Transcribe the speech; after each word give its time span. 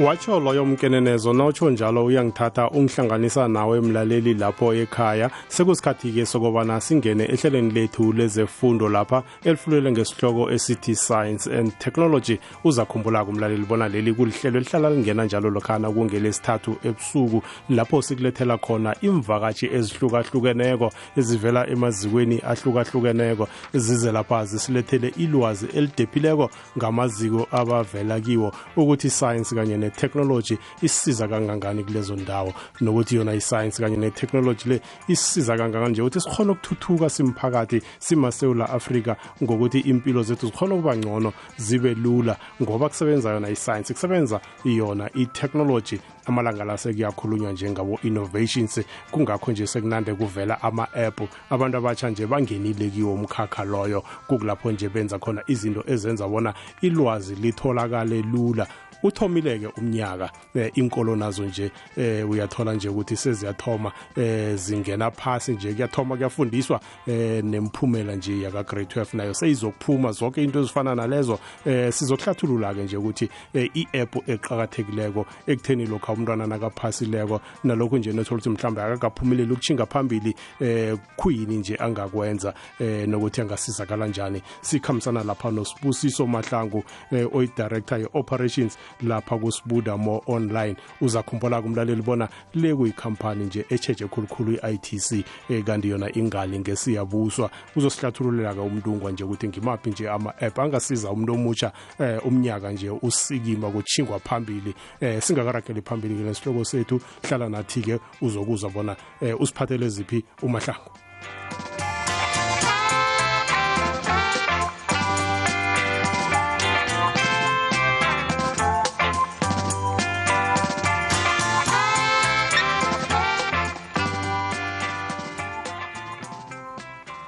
watsho 0.00 0.40
loyo 0.40 0.64
mkenenezo 0.64 1.32
nawutsho 1.32 1.70
njalo 1.70 2.04
uyangithatha 2.04 2.70
ungihlanganisa 2.70 3.48
nawe 3.48 3.80
mlaleli 3.80 4.34
lapho 4.34 4.74
ekhaya. 4.74 5.30
Sekusikhathi-ke 5.48 6.26
sokobana 6.26 6.80
singene 6.80 7.24
ehlelweni 7.24 7.70
lethu 7.70 8.12
lezefundo 8.12 8.88
lapha 8.88 9.22
elifulele 9.44 9.92
ngesihloko 9.92 10.50
esithi 10.50 10.94
science 10.94 11.58
and 11.58 11.78
technology. 11.78 12.38
Uzakhumbula-ko 12.64 13.30
umlaleli 13.30 13.64
bona 13.64 13.88
leli 13.88 14.14
kulihlelo 14.14 14.58
elihlala 14.58 14.90
lingena 14.90 15.24
njalo 15.24 15.50
lokhana 15.50 15.90
kungelesithathu 15.90 16.76
ebusuku 16.84 17.42
lapho 17.68 18.02
sikulethela 18.02 18.58
khona 18.58 18.96
imvakatshi 19.00 19.66
ezihlukahlukeneko 19.66 20.92
ezivela 21.16 21.70
emazikweni 21.70 22.40
ahlukahlukeneko 22.44 23.48
zize 23.74 24.12
lapha 24.12 24.44
zisilethele 24.44 25.08
ilwazi 25.16 25.66
elidephileko 25.74 26.50
ngamaziko 26.78 27.48
abavela 27.52 28.20
kiwo 28.20 28.52
ukuthi 28.76 29.10
science 29.10 29.54
kanye 29.54 29.85
netechnology 29.86 30.58
isisiza 30.82 31.28
kangangani 31.28 31.84
kulezo 31.84 32.16
ndawo? 32.16 32.52
Nokuthi 32.80 33.16
yona 33.16 33.34
iscience 33.34 33.82
kanye 33.82 33.96
netechnology 33.96 34.68
le 34.68 34.80
isisiza 35.08 35.56
kangangani? 35.56 35.92
Nje 35.92 36.02
ukuthi 36.02 36.20
sikhona 36.20 36.52
ukuthuthuka 36.52 37.10
simphakathi 37.10 37.82
simasewula 37.98 38.70
afrika 38.70 39.16
ngokuthi 39.42 39.80
impilo 39.80 40.22
zethu 40.22 40.46
zikhona 40.46 40.74
ukuba 40.74 40.96
ngcono 40.96 41.32
zibe 41.56 41.94
lula. 41.94 42.36
Ngoba 42.62 42.88
kusebenza 42.88 43.30
yona 43.30 43.50
iscience 43.50 43.94
kusebenza 43.94 44.40
yona 44.64 45.10
i-technology. 45.14 46.00
Amalanga 46.26 46.64
la 46.64 46.78
sekuyakhulunywa 46.78 47.52
njengabo-innovations 47.52 48.80
kungakho 49.10 49.52
nje 49.52 49.66
sekunande 49.66 50.14
kuvela 50.14 50.62
ama-app. 50.62 51.20
Abantu 51.50 51.76
abatsha 51.76 52.10
nje 52.10 52.26
bangenile 52.26 52.90
kiwo 52.90 53.14
umkhakha 53.14 53.64
loyo. 53.64 54.02
Kukulapho 54.26 54.72
nje 54.72 54.88
benza 54.88 55.18
khona 55.18 55.42
izinto 55.46 55.84
ezenza 55.86 56.28
bona 56.28 56.54
ilwazi 56.80 57.34
litholakale 57.34 58.22
lula. 58.22 58.66
Uthomile-ke 59.06 59.66
umnyaka 59.78 60.30
eh, 60.54 60.70
inkolo 60.74 61.16
nazo 61.16 61.44
nje 61.44 61.70
eh, 61.96 62.30
uyathola 62.30 62.74
nje 62.74 62.88
ukuthi 62.88 63.16
seziyathoma 63.16 63.92
eh, 64.16 64.54
zingena 64.56 65.10
phasi 65.10 65.52
nje 65.52 65.72
kuyathoma 65.74 66.16
kuyafundiswa 66.16 66.80
eh, 67.06 67.44
nemphumela 67.44 68.16
nje 68.16 68.40
yaka-grade 68.40 69.00
12 69.00 69.16
nayo. 69.16 69.34
Seyizokuphuma 69.34 70.12
zonke 70.12 70.42
into 70.44 70.60
ezifana 70.60 70.94
nalezo 70.94 71.38
eh, 71.64 71.92
sizokuhlathulula-ke 71.92 72.82
nje 72.82 72.96
ukuthi 72.96 73.28
eh, 73.54 73.70
i-app 73.74 74.28
eqakathekileko 74.28 75.26
ekutheni 75.46 75.86
lokhu 75.86 76.12
umntwana 76.12 76.46
nakaphasileko 76.46 77.40
nalokhu 77.64 77.98
nje 77.98 78.12
nethola 78.12 78.38
ukuthi 78.38 78.48
mhlawumbe 78.50 78.82
akakaphumeleli 78.82 79.52
ukutshinga 79.52 79.86
phambili 79.86 80.34
eh, 80.60 80.98
kuyini 81.16 81.56
nje 81.56 81.76
angakwenza 81.76 82.54
eh, 82.80 83.08
nokuthi 83.08 83.40
angasizakala 83.40 84.06
njani. 84.06 84.42
Sikhambisana 84.60 85.24
lapha 85.24 85.50
nosibusiso 85.50 86.26
mahlangu 86.26 86.84
eh, 87.12 87.26
oyi-director 87.34 87.98
ye-operations 87.98 88.78
lapha 89.02 89.38
kusibuda 89.38 89.96
more 89.96 90.22
online. 90.26 90.76
Uzakhumbula 91.00 91.62
kumlaleli 91.62 92.02
bona 92.02 92.28
le 92.54 92.74
kuyikhampani 92.74 93.44
nje 93.44 93.66
echeje 93.70 94.06
khulukhulu 94.06 94.52
i-itc 94.52 95.24
eh, 95.50 95.64
kanti 95.64 95.88
yona 95.88 96.18
ingali 96.18 96.58
ngesiyabuswa. 96.58 97.50
Uzosihlathululela-ke 97.76 98.60
umntungwa 98.60 99.12
nje 99.12 99.24
ukuthi 99.24 99.48
ngimaphi 99.48 99.90
nje 99.90 100.10
ama-app 100.10 100.58
angasiza 100.58 101.10
umuntu 101.10 101.32
omutsha 101.32 101.72
eh, 101.98 102.26
umnyaka 102.26 102.72
nje 102.72 102.90
usikima 102.90 103.70
kuchingwa 103.70 104.18
phambili. 104.18 104.74
Eh, 105.00 105.22
singakarageli 105.22 105.82
phambili-ke 105.82 106.22
nesihloko 106.22 106.64
sethu. 106.64 107.00
Hlala 107.28 107.48
nathi-ke 107.48 107.98
uzokuzwa 108.20 108.70
bona 108.70 108.96
eh, 109.20 109.40
usiphathele 109.40 109.88
ziphi 109.88 110.24
umahlangu. 110.42 110.90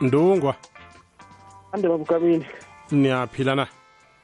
Ndungwa. 0.00 0.54
Ande 1.72 1.88
babukabini 1.88 2.44
niyaphila 2.90 3.54
na? 3.54 3.66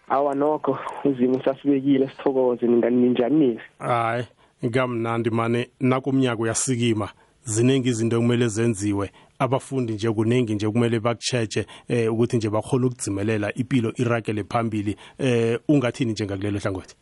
Awa 0.09 0.35
nokho. 0.35 0.79
Uzimo 1.05 1.43
sasibekile 1.45 2.09
sithokoze 2.09 2.67
ningani 2.67 2.97
ninjani 2.97 3.47
nize 3.47 3.61
hayi 3.79 4.25
kamnandi 4.71 5.31
mane 5.31 5.71
nakumnyaka 5.81 6.43
uyasikima. 6.43 7.09
Ziningi 7.45 7.89
izinto 7.89 8.21
kumele 8.21 8.49
zenziwe. 8.49 9.11
Abafundi 9.39 9.93
nje 9.93 10.11
kuningi 10.11 10.55
nje 10.55 10.69
kumele 10.69 11.01
bakucheche 11.01 11.67
eh 11.89 12.13
ukuthi 12.13 12.37
nje 12.37 12.51
bakhona 12.51 12.87
ukudzimelela 12.87 13.55
impilo 13.55 13.93
iragele 13.97 14.45
phambili 14.45 14.97
eh 15.19 15.59
ungathini 15.69 16.13
nje 16.13 16.25
ngakulelo 16.25 16.59
hlangothi? 16.59 16.97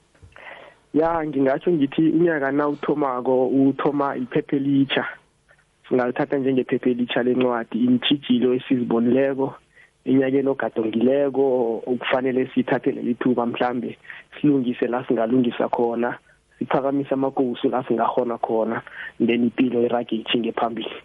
Ya 0.94 1.26
ngingatsho 1.26 1.70
ngithi 1.70 2.02
unyaka 2.08 2.52
na 2.52 2.68
uthomako 2.68 3.48
uthoma 3.48 4.16
iphephe 4.16 4.58
litsha 4.58 5.06
singalithatha 5.88 6.36
njengephephe 6.36 6.90
elitsha 6.90 7.22
lencwadi 7.22 7.84
imtshijilo 7.84 8.54
esizibonileko 8.54 9.54
enyakeni 10.04 10.48
ogadongileko 10.48 11.44
okufanele 11.86 12.50
leli 12.84 13.14
thuba 13.14 13.46
mhlambe 13.46 13.98
silungise 14.40 14.86
la 14.86 15.04
singalungisa 15.06 15.68
khona 15.68 16.18
siphakamise 16.58 17.14
amakosi 17.14 17.68
la 17.68 17.84
singahona 17.84 18.38
khona 18.38 18.82
then 19.26 19.44
impilo 19.44 19.82
irage 19.82 20.16
ichinge 20.16 20.52
phambili 20.52 20.96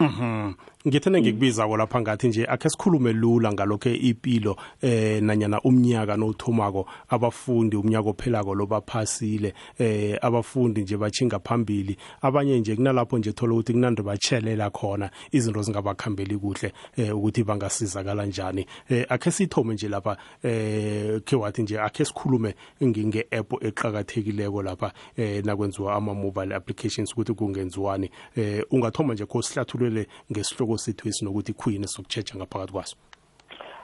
Mhm. 0.00 0.54
Ngithene 0.88 1.20
ngikubizako 1.20 1.76
lapha 1.76 2.00
ngathi 2.00 2.28
nje 2.28 2.46
akhe 2.46 2.68
sikhulume 2.68 3.12
lula 3.12 3.52
ngalokho 3.52 3.90
impilo 3.90 4.56
eh 4.80 5.22
nanyana 5.22 5.60
umnyaka 5.60 6.16
nothomako 6.16 6.86
abafundi 7.08 7.76
umnyaka 7.76 8.08
ophelako 8.08 8.54
lo 8.54 8.66
baphasile 8.66 9.54
eh 9.78 10.18
abafundi 10.22 10.82
nje 10.82 10.96
bachinga 10.96 11.38
phambili. 11.38 11.96
Abanye 12.22 12.60
nje 12.60 12.76
kunalapho 12.76 13.18
nje 13.18 13.32
thola 13.32 13.52
ukuthi 13.52 13.72
kunando 13.72 14.02
bachelela 14.02 14.70
khona 14.70 15.10
izinto 15.32 15.62
zingabakhambeli 15.62 16.38
kuhle 16.38 16.72
eh 16.96 17.16
ukuthi 17.16 17.44
bangasizakala 17.44 18.26
njani. 18.26 18.66
Eh 18.88 19.06
akhe 19.08 19.30
sithome 19.30 19.74
nje 19.74 19.88
lapha 19.88 20.16
eh 20.42 21.20
ke 21.24 21.36
wathi 21.36 21.62
nje 21.62 21.80
akhe 21.80 22.04
sikhulume 22.04 22.54
nge 22.82 23.26
app 23.30 23.52
eqhakathekileko 23.62 24.62
lapha 24.62 24.92
eh 25.16 25.44
nakwenziwa 25.44 25.94
ama 25.94 26.14
mobile 26.14 26.54
applications 26.54 27.12
ukuthi 27.12 27.34
kungenziwani. 27.34 28.10
Eh 28.36 28.64
ungathoma 28.70 29.14
nje 29.14 29.26
kho 29.26 29.42
sihlathulele 29.42 30.06
ngesihloko 30.32 30.69
sethu 30.78 31.08
esinokuthi 31.08 31.52
khuyini 31.52 31.88
sokuchecha 31.88 32.36
ngaphakathi 32.36 32.72
kwaso? 32.72 32.96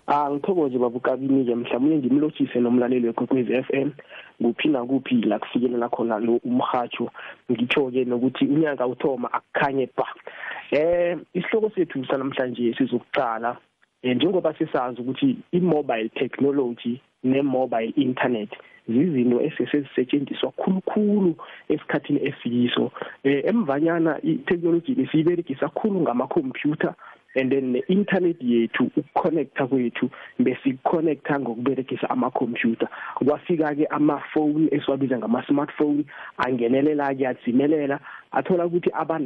Ah 0.07 0.31
ngithokoze 0.31 0.79
babukabini-ke 0.79 1.55
mhlawumbe 1.55 1.97
ngimlotshise 1.99 2.61
nomlaleli 2.61 3.07
wekwekwezi 3.07 3.63
FM 3.63 3.91
kuphi 4.43 4.69
nakuphi 4.69 5.15
la 5.15 5.39
kufikelela 5.39 5.89
khona 5.89 6.19
lo 6.19 6.41
umhatsho 6.45 7.11
ngitsho-ke 7.51 8.05
nokuthi 8.05 8.45
unyaka 8.47 8.87
uthoma 8.87 9.33
akukhanye 9.33 9.89
ba 9.97 10.07
eh 10.71 11.19
isihloko 11.35 11.71
sethu 11.75 12.07
sanamhlanje 12.07 12.75
sizokucala 12.79 13.57
eh, 14.03 14.17
njengoba 14.17 14.55
sisazi 14.55 15.01
ukuthi 15.01 15.37
i-mobile 15.53 16.09
technology 16.09 17.01
ne-mobile 17.25 17.93
internet 17.97 18.51
zizinto 18.89 19.41
esesezisetshenziswa 19.41 20.51
khulukhulu 20.51 21.37
esikhathini 21.69 22.21
esiyiso 22.29 22.93
eh 23.25 23.45
emvanyana 23.51 24.13
i-technology 24.23 24.95
besiyiberegisa 24.95 25.69
khulu 25.69 26.01
ngama-computer 26.01 26.95
and 27.37 27.53
then 27.53 27.73
ne-internet 27.73 28.37
yethu 28.41 28.91
ukuconnecta 28.97 29.67
kwethu 29.67 30.11
besiconnecta 30.39 31.41
ngokuberegisa 31.41 32.11
ama-computer 32.11 32.89
kwafika-ke 33.15 33.87
ama-phone 33.87 34.69
esiwabiza 34.71 35.19
ngama-smartphone 35.19 36.05
angenelela-ke 36.37 37.29
adzimelela 37.29 38.01
athola 38.33 38.67
ukuthi 38.67 38.91
aba 38.95 39.19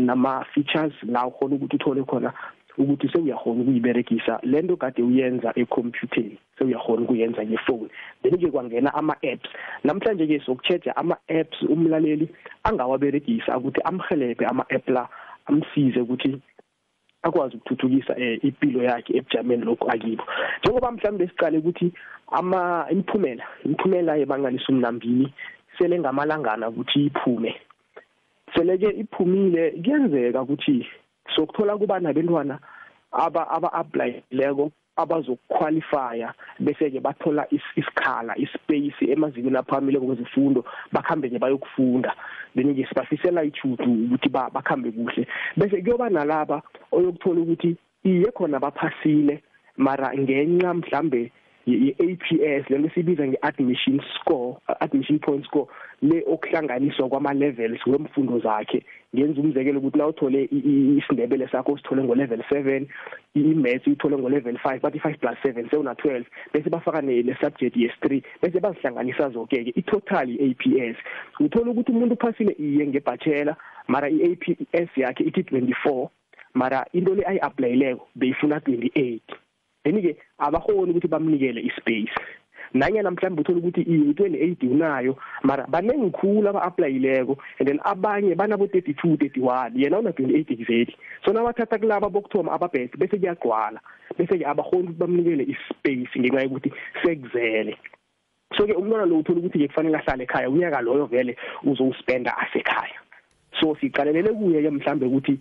nama-features 0.00 0.92
la 1.02 1.26
ukhona 1.26 1.54
ukuthi 1.54 1.76
uthole 1.76 2.02
khona 2.02 2.32
ukuthi 2.78 3.08
sewuyakhona 3.08 3.62
ukuyiberegisa. 3.62 4.40
Lento 4.42 4.76
kade 4.76 5.02
uyenza 5.02 5.52
ekhompyutheni 5.56 6.38
sewuyakhona 6.58 7.02
ukuyenza 7.02 7.44
ngefoni. 7.44 7.90
Then 8.22 8.38
ke 8.38 8.50
kwangena 8.50 8.94
ama-apps. 8.94 9.50
Namhlanje 9.84 10.26
ke 10.26 10.40
sokucheja 10.40 10.96
ama-apps 10.96 11.62
umlaleli 11.62 12.28
angawaberegisa 12.64 13.58
ukuthi 13.58 13.80
amhelebhe 13.84 14.46
ama-app 14.46 14.88
la 14.88 15.08
amsize 15.46 16.00
ukuthi 16.00 16.40
akwazi 17.22 17.56
ukuthuthukisa 17.56 18.18
eh, 18.18 18.38
impilo 18.44 18.82
yakhe 18.82 19.16
ebujameni 19.16 19.64
lokhu 19.64 19.90
akibo. 19.90 20.24
Njengoba 20.58 20.92
mhlawumbe 20.92 21.28
sicale 21.28 21.58
ukuthi 21.58 21.92
ama 22.32 22.86
imiphumela 22.90 23.44
imiphumela 23.64 24.16
yebangalisa 24.16 24.68
umnambini 24.68 25.32
sele 25.78 25.98
ngamalangana 25.98 26.68
ukuthi 26.68 27.06
iphume. 27.06 27.54
Sele 28.54 28.78
ke 28.78 28.90
iphumile 28.90 29.70
kuyenzeka 29.70 30.42
ukuthi 30.42 30.86
sokuthola 31.34 31.76
kuba 31.78 32.00
nabantwana 32.00 32.58
aba 33.12 33.48
aba 33.50 33.72
applyileko 33.72 34.70
abazokuqualifya 34.98 36.34
bese 36.60 36.90
ke 36.90 37.00
bathola 37.00 37.46
isikhala 37.50 38.34
ispace 38.36 39.04
emazikweni 39.12 39.56
aphambili 39.56 40.00
kwezifundo 40.00 40.64
bakhambe 40.92 41.28
nje 41.28 41.38
bayokufunda. 41.38 42.14
Then 42.54 42.74
ke 42.74 42.86
sibafisela 42.88 43.44
ichudu 43.44 43.92
ukuthi 44.04 44.28
bakhambe 44.28 44.90
kuhle. 44.90 45.26
Bese 45.56 45.82
kuyoba 45.82 46.10
nalaba 46.10 46.62
oyokuthola 46.92 47.40
ukuthi 47.40 47.76
iye 48.04 48.30
khona 48.32 48.58
baphasile 48.58 49.42
mara 49.76 50.12
ngenxa 50.18 50.74
mhlambe 50.74 51.32
ye-APS 51.68 52.70
lento 52.70 52.90
sibiza 52.94 53.26
nge-admission 53.26 54.00
score 54.14 54.56
admission 54.80 55.18
point 55.18 55.44
score 55.44 55.68
le 56.02 56.24
okuhlanganiswa 56.26 57.08
kwama 57.08 57.32
levels 57.32 57.86
wemfundo 57.86 58.38
zakhe 58.38 58.84
ngenza 59.16 59.40
umzekelo 59.40 59.78
ukuthi 59.78 59.98
nawuthole 59.98 60.48
isindebele 60.98 61.48
sakho 61.48 61.72
usithole 61.72 62.04
ngo 62.04 62.14
level 62.14 62.40
7 62.50 62.86
i-maths 63.34 63.86
uyithole 63.86 64.18
ngo 64.18 64.28
level 64.28 64.54
5 64.54 64.80
bathi 64.80 64.98
5 64.98 65.16
plus 65.18 65.38
7 65.44 65.70
sewuna 65.70 65.92
12 65.92 66.24
bese 66.52 66.70
bafaka 66.70 67.02
ne 67.02 67.36
subject 67.40 67.76
yes 67.76 67.92
3 68.02 68.22
bese 68.42 68.60
bazihlanganisa 68.60 69.30
zonke 69.30 69.64
ke 69.64 69.72
i-total 69.76 70.30
i-APS 70.30 70.96
uthola 71.40 71.70
ukuthi 71.70 71.92
umuntu 71.92 72.14
uphasile 72.14 72.52
iye 72.58 72.86
ngebachelor 72.86 73.56
mara 73.88 74.08
i-APS 74.08 74.96
yakhe 74.96 75.24
ithi 75.24 75.40
24 75.40 76.08
mara 76.54 76.86
into 76.92 77.14
le 77.14 77.22
ayi-applyileko 77.26 78.08
beyifuna 78.14 78.58
28 78.58 79.20
then 79.88 80.02
ke 80.02 80.16
abahoni 80.38 80.92
ukuthi 80.92 81.08
bamnikele 81.08 81.60
ispace. 81.60 82.12
Nanyana 82.74 83.10
mhlawumbe 83.10 83.40
uthola 83.40 83.58
ukuthi 83.58 83.80
i-28 83.80 84.70
unayo 84.70 85.16
mara 85.42 85.66
baningi 85.66 86.10
khulu 86.10 86.48
aba-aplayileko 86.48 87.38
and 87.58 87.68
then 87.68 87.80
abanye 87.84 88.34
banabo 88.34 88.66
32 88.66 89.16
31 89.16 89.72
yena 89.74 89.98
una 89.98 90.10
28 90.10 90.52
exactly. 90.52 90.96
So 91.24 91.32
nabathatha 91.32 91.78
kulaba 91.78 92.10
bokuthoma 92.10 92.52
ababhese 92.52 92.96
bese 92.98 93.16
kuyagcwala 93.16 93.80
bese 94.18 94.38
ke 94.38 94.44
abaholi 94.46 94.88
ukuthi 94.88 94.98
bamnikele 94.98 95.44
ispace 95.44 96.20
ngenxa 96.20 96.42
yokuthi 96.42 96.72
sekuzele. 97.02 97.76
So 98.56 98.66
ke 98.66 98.72
umntwana 98.72 99.06
lo 99.06 99.18
uthola 99.18 99.38
ukuthi 99.40 99.58
ke 99.58 99.68
kufanele 99.68 99.96
ahlale 99.96 100.24
ekhaya 100.24 100.50
unyaka 100.50 100.80
loyo 100.80 101.06
vele 101.06 101.36
uzowuspenda 101.64 102.36
asekhaya. 102.36 103.00
So 103.60 103.76
siqalelele 103.80 104.32
kuye 104.36 104.62
ke 104.62 104.70
mhlambe 104.70 105.06
ukuthi 105.06 105.38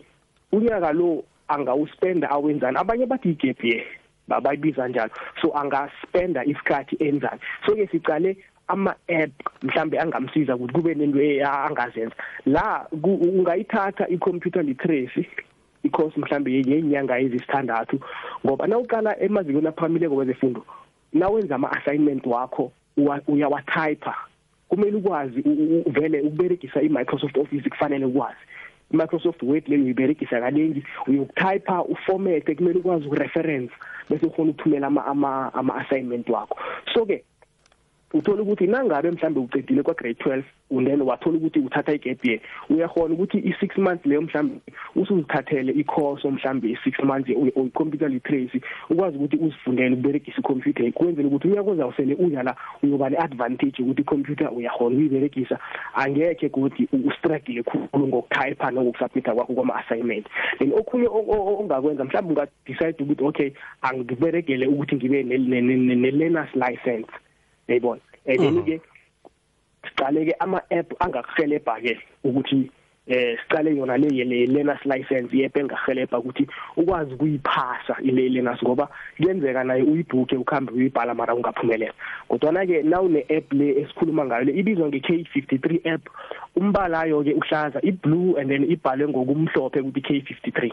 unyaka 0.51 0.93
lo 0.93 1.25
angawuspenda 1.47 2.29
awenzani? 2.29 2.77
Abanye 2.77 3.05
bathi 3.05 3.29
igap 3.29 3.63
year. 3.63 3.83
Bayibiza 4.27 4.87
njalo. 4.87 5.11
So 5.41 5.57
angaspenda 5.57 6.45
isikhathi 6.45 6.95
enzani 6.99 7.39
so 7.65 7.75
ke 7.75 7.87
sicale 7.87 8.37
ama 8.67 8.95
app 9.07 9.31
mhlambe 9.63 9.99
angamsiza 9.99 10.55
ukuthi 10.55 10.73
kube 10.73 10.93
nento 10.95 11.19
angazenza. 11.49 12.15
La 12.45 12.87
ungayithatha 12.91 14.07
i-computer 14.09 14.63
literacy 14.63 15.27
i-course 15.83 16.17
mhlambe 16.17 16.51
yenyanga 16.51 17.19
ezisithandathu 17.19 17.99
ngoba 18.45 18.67
nawuqala 18.67 19.19
emazikweni 19.19 19.67
aphamile 19.67 20.09
kwezefundo 20.09 20.65
nawenza 21.13 21.55
ama-assignment 21.55 22.25
wakho 22.25 22.71
uyawatyper 23.27 24.15
kumele 24.69 24.97
ukwazi 24.97 25.41
vele 25.87 26.21
ukuberegisa 26.21 26.81
i-Microsoft 26.81 27.37
Office 27.37 27.69
kufanele 27.69 28.05
ukwazi. 28.05 28.43
Microsoft 28.91 29.43
Word 29.43 29.67
leyo 29.67 29.83
uyiberegisa 29.83 30.39
kaningi 30.39 30.83
uyokutypa 31.07 31.83
uformat 31.83 32.55
kumele 32.55 32.79
ukwazi 32.79 33.05
ukureference 33.05 33.73
bese 34.09 34.25
ukhona 34.25 34.51
ukuthumela 34.51 34.87
ama 34.87 35.53
ama 35.53 35.75
assignment 35.75 36.29
wakho. 36.29 36.57
So 36.93 37.05
ke 37.05 37.23
uthola 38.17 38.41
ukuthi 38.41 38.67
nangabe 38.67 39.11
mhlambe 39.11 39.39
ucedile 39.39 39.83
kwa 39.83 39.93
grade 39.93 40.19
12 40.23 40.43
then 40.85 41.01
wathola 41.01 41.37
ukuthi 41.37 41.59
uthatha 41.59 41.93
igap 41.93 42.25
year 42.25 42.39
uyahona 42.69 43.13
ukuthi 43.13 43.37
i6 43.37 43.81
months 43.81 44.05
leyo 44.05 44.21
mhlambe 44.21 44.55
usuzithathele 44.95 45.71
i-course 45.71 46.25
mhlambe 46.25 46.67
i6 46.67 47.05
months 47.05 47.29
o 47.55 47.69
computer 47.73 48.09
literacy 48.09 48.61
ukwazi 48.89 49.17
ukuthi 49.17 49.37
uzifundele 49.37 49.93
ukuberegisa 49.93 50.37
i-computer 50.39 50.91
kwenzela 50.91 51.27
ukuthi 51.27 51.47
unyaka 51.47 51.71
ozawusele 51.71 52.15
uya 52.15 52.43
la 52.43 52.55
uyoba 52.83 53.09
ne-advantage 53.09 53.83
ukuthi 53.83 54.01
i-computer 54.01 54.49
uyahona 54.53 54.95
ukuyiberegisa 54.95 55.59
angekhe 55.93 56.47
ukuthi 56.47 56.87
ustruggle 57.07 57.63
khulu 57.63 58.07
ngokutypa 58.07 58.71
nokusubmita 58.71 59.35
kwakho 59.35 59.53
kwama-assignment 59.53 60.27
then 60.59 60.73
okhunye 60.73 61.07
ongakwenza 61.07 62.05
mhlawumbe 62.05 62.33
ungadecide 62.33 63.03
ukuthi 63.03 63.23
okay 63.23 63.51
angiberegele 63.81 64.67
ukuthi 64.67 64.95
ngibe 64.95 65.23
ne-learners 65.23 66.55
license 66.55 67.11
yayibona? 67.67 68.01
And 68.25 68.39
then 68.39 68.65
ke 68.65 68.81
siqale 69.85 70.25
ke 70.25 70.33
ama 70.39 70.61
app 70.71 70.93
angakuhelebha 70.99 71.81
ke 71.81 71.97
ukuthi 72.25 72.69
eh 73.07 73.37
siqale 73.39 73.71
yona 73.77 73.97
le 73.97 74.09
le 74.09 74.45
learners 74.47 74.83
license 74.85 75.31
yepe 75.33 75.59
engahelebha 75.59 76.19
ukuthi 76.19 76.47
ukwazi 76.77 77.13
ukuyiphasa 77.13 77.95
ile 78.01 78.29
learners 78.29 78.63
ngoba 78.63 78.89
kuyenzeka 79.17 79.63
naye 79.63 79.83
uyibhuke 79.83 80.35
ukhambe 80.35 80.71
uyibhala 80.71 81.13
mara 81.13 81.35
ungaphumelela. 81.35 81.93
Kodwa 82.27 82.51
na 82.51 82.65
ke 82.65 82.83
nawu 82.83 83.09
ne 83.09 83.25
app 83.29 83.53
le 83.53 83.79
esikhuluma 83.81 84.25
ngayo 84.25 84.43
le 84.43 84.53
ibizwa 84.59 84.87
nge 84.87 84.99
K53 84.99 85.93
app 85.93 86.09
umbala 86.55 87.01
ayo 87.01 87.23
ke 87.23 87.33
uhlaza 87.33 87.79
iblue 87.81 88.39
and 88.39 88.49
then 88.49 88.63
ibhalwe 88.63 89.07
ngokumhlophe 89.07 89.79
ukuthi 89.79 90.21
K53 90.21 90.71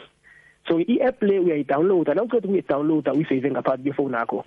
so 0.69 0.81
i-app 0.81 1.23
le 1.23 1.39
uyayidownloada 1.39 2.15
nawuqeda 2.15 2.49
ukuyidownloada 2.49 3.13
uyisave 3.13 3.51
ngaphakathi 3.51 3.83
kwefoni 3.83 4.15
yakho 4.15 4.45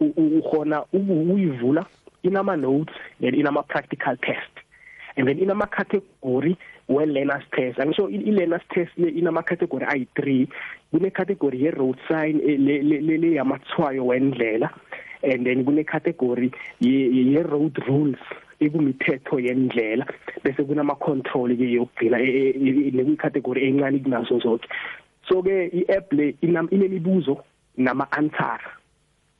ukhona 0.00 0.84
ukuyivula 0.92 1.86
inama 2.22 2.56
notes 2.56 2.94
then 3.20 3.34
inama 3.34 3.62
practical 3.62 4.16
test. 4.16 4.50
And 5.16 5.28
then 5.28 5.38
inama 5.38 5.70
category 5.70 6.58
we 6.88 7.06
learners 7.06 7.44
test 7.52 7.78
angisho 7.78 8.08
i 8.08 8.30
learners 8.30 8.62
test 8.74 8.90
le 8.96 9.10
inama 9.10 9.42
category 9.44 9.86
ayi3 9.86 10.48
kune 10.90 11.10
category 11.10 11.62
ye 11.62 11.70
road 11.70 11.98
sign 12.08 12.38
le 12.38 12.82
le 12.82 13.00
le 13.00 13.34
yamathwayo 13.36 14.04
wendlela. 14.04 14.70
And 15.22 15.46
then 15.46 15.64
kune 15.64 15.84
category 15.84 16.52
ye 16.80 17.42
road 17.42 17.78
rules 17.88 18.18
ekumithetho 18.60 19.40
yendlela. 19.40 20.06
Bese 20.44 20.64
kunama 20.64 20.94
control 21.00 21.56
ke 21.56 21.66
yokugcina 21.76 22.18
ne 22.18 23.16
category 23.16 23.70
encane 23.70 24.02
kunazo 24.02 24.40
zonke 24.40 24.68
so 25.28 25.42
ke 25.42 25.70
i-app 25.72 26.12
le 26.12 26.34
inemibuzo 26.42 27.42
nama 27.76 28.06
answer 28.12 28.60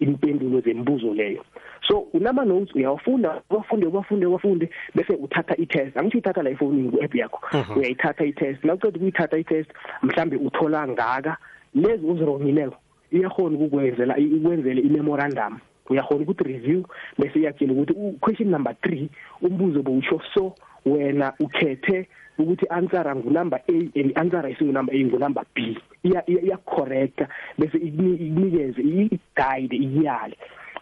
impendulo 0.01 0.61
zembuzo 0.61 1.15
leyo. 1.15 1.45
So 1.89 1.99
unama 1.99 2.45
notes 2.45 2.75
uyawufunda 2.75 3.43
wafunde 3.51 3.87
wafunde 3.87 4.27
wafunde 4.27 4.71
bese 4.95 5.13
uthatha 5.13 5.57
i-test. 5.57 5.97
Angithi 5.97 6.19
uthatha 6.19 6.43
la 6.43 6.51
efonini 6.51 6.91
ku-app 6.91 7.15
yakho. 7.15 7.41
Mhm. 7.53 7.79
uyayithatha 7.79 8.25
i-test. 8.25 8.65
Nawuceda 8.65 8.97
ukuyithatha 8.97 9.39
i-test 9.39 9.71
mhlambe 10.03 10.37
uthola 10.37 10.89
ngaka. 10.89 11.37
Lezi 11.75 12.07
uzirongileko 12.07 12.77
iyahona 13.13 13.57
ukukwenzela 13.57 14.19
ikwenzele 14.19 14.81
i-memorandum. 14.81 15.59
Uyakhona 15.91 16.23
ukuthi 16.23 16.45
review 16.45 16.83
bese 17.19 17.39
iyakutshela 17.39 17.73
ukuthi 17.73 18.19
question 18.21 18.51
number 18.51 18.73
3 18.73 19.09
umbuzo 19.43 19.83
bowusho 19.83 20.21
so 20.35 20.55
wena 20.87 21.33
ukhethe 21.41 22.09
ukuthi 22.39 22.67
answer 22.71 23.17
ngunumber 23.17 23.61
A 23.69 24.01
and 24.01 24.13
answer 24.19 24.49
isingunumber 24.49 24.95
A 24.95 25.05
ngunumber 25.05 25.45
B. 25.55 25.79
Iya 26.03 26.23
iya 26.27 26.57
correct 26.57 27.23
bese 27.59 27.79
ikunikeze 27.79 28.83
i-guide 28.83 29.77
iyale. 29.77 30.37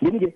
Ngeke 0.04 0.34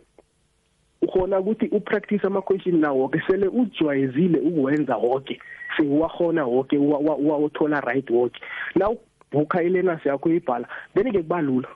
ukhona 1.02 1.38
ukuthi 1.38 1.68
upractice 1.68 2.26
ama 2.26 2.42
question 2.42 2.80
nawo 2.80 3.08
ke 3.08 3.20
sele 3.26 3.48
ujwayezile 3.48 4.40
ukuwenza 4.40 4.96
wonke 4.96 5.40
sewahona 5.76 6.44
wonke 6.46 6.78
wawuthola 6.78 7.80
right 7.80 8.10
wonke 8.10 8.40
now 8.76 8.96
bukha 9.32 9.62
ilearners 9.62 10.06
yakho 10.06 10.30
ibhala 10.30 10.68
then 10.94 11.12
ke 11.12 11.18
kubalula 11.22 11.68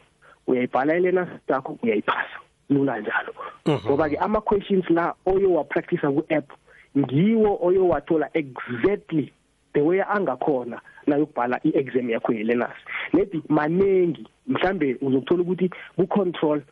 uyayibhala 0.47 0.97
ilearners 0.97 1.29
yakho 1.49 1.79
uyayiphasa. 1.83 2.39
Lula 2.71 3.01
njalo. 3.01 3.35
Mhm. 3.67 3.87
ngoba 3.87 4.09
ke 4.09 4.17
ama 4.17 4.41
questions 4.41 4.91
la 4.91 5.15
oyo 5.27 5.53
wa 5.53 5.65
practice 5.65 6.01
ku 6.01 6.25
app 6.31 6.51
ngiwo 6.99 7.59
oyowathola 7.63 8.31
exactly 8.35 9.33
the 9.75 9.81
way 9.81 10.03
angakhona 10.03 10.81
la 11.07 11.17
yokubhala 11.17 11.61
iexam 11.65 12.11
yakho 12.11 12.33
ye-learners. 12.33 12.79
Nethi 13.13 13.43
manengi 13.49 14.27
mhlambe 14.47 14.97
uzokuthola 15.01 15.43
ukuthi 15.43 15.71
ku-control 15.97 16.63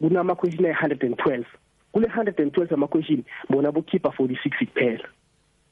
kunama 0.00 0.34
question 0.34 0.66
ayi-112 0.66 1.44
kule 1.92 2.06
112 2.06 2.74
ama 2.74 2.86
question 2.86 3.24
bona 3.48 3.72
bokhipha 3.72 4.08
46 4.08 4.66
kuphela 4.66 5.08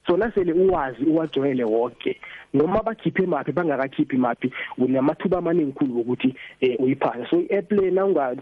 sona 0.09 0.33
sele 0.33 0.53
uwazi 0.53 1.05
uwajwayele 1.05 1.65
wonke 1.65 2.21
noma 2.55 2.83
bakhiphe 2.83 3.27
maphi 3.27 3.53
bangakakhiphi 3.53 4.17
maphi 4.17 4.53
unamathuba 4.79 5.39
amaningi 5.39 5.73
khulu 5.73 6.01
ukuthi 6.01 6.35
eh 6.61 6.77
uyiphasa 6.81 7.31
so 7.31 7.41
i-app 7.41 7.73
le 7.73 7.93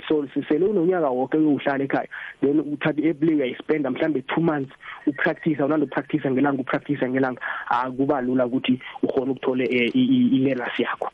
so 0.09 0.27
sele 0.49 0.65
unonyaka 0.65 1.09
wonke 1.09 1.37
uyohlala 1.37 1.85
ekhaya 1.85 2.09
then 2.41 2.61
uthatha 2.61 3.03
i-app 3.03 3.23
le 3.23 3.35
uyayispenda 3.35 3.91
mhlambe 3.91 4.21
2 4.21 4.41
months 4.41 4.73
upractice 5.07 5.63
unando 5.63 5.87
practice 5.87 6.31
ngelanga 6.31 6.63
upractice 6.63 7.09
ngelanga 7.09 7.41
akuba 7.69 8.21
lula 8.21 8.47
ukuthi 8.47 8.81
ukhona 9.03 9.33
ukuthola 9.33 9.65
eh, 9.65 9.91
i-learners 9.97 10.81
yakho 10.81 11.11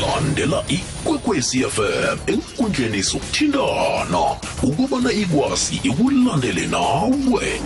landela 0.00 0.64
ikwekwezi 0.68 1.64
fm 1.64 2.18
enkundleni 2.26 3.02
zokuthintana. 3.02 4.22
Ukubana 4.62 5.12
ikwazi 5.12 5.80
ikulandele 5.82 6.66
nawe. 6.66 7.60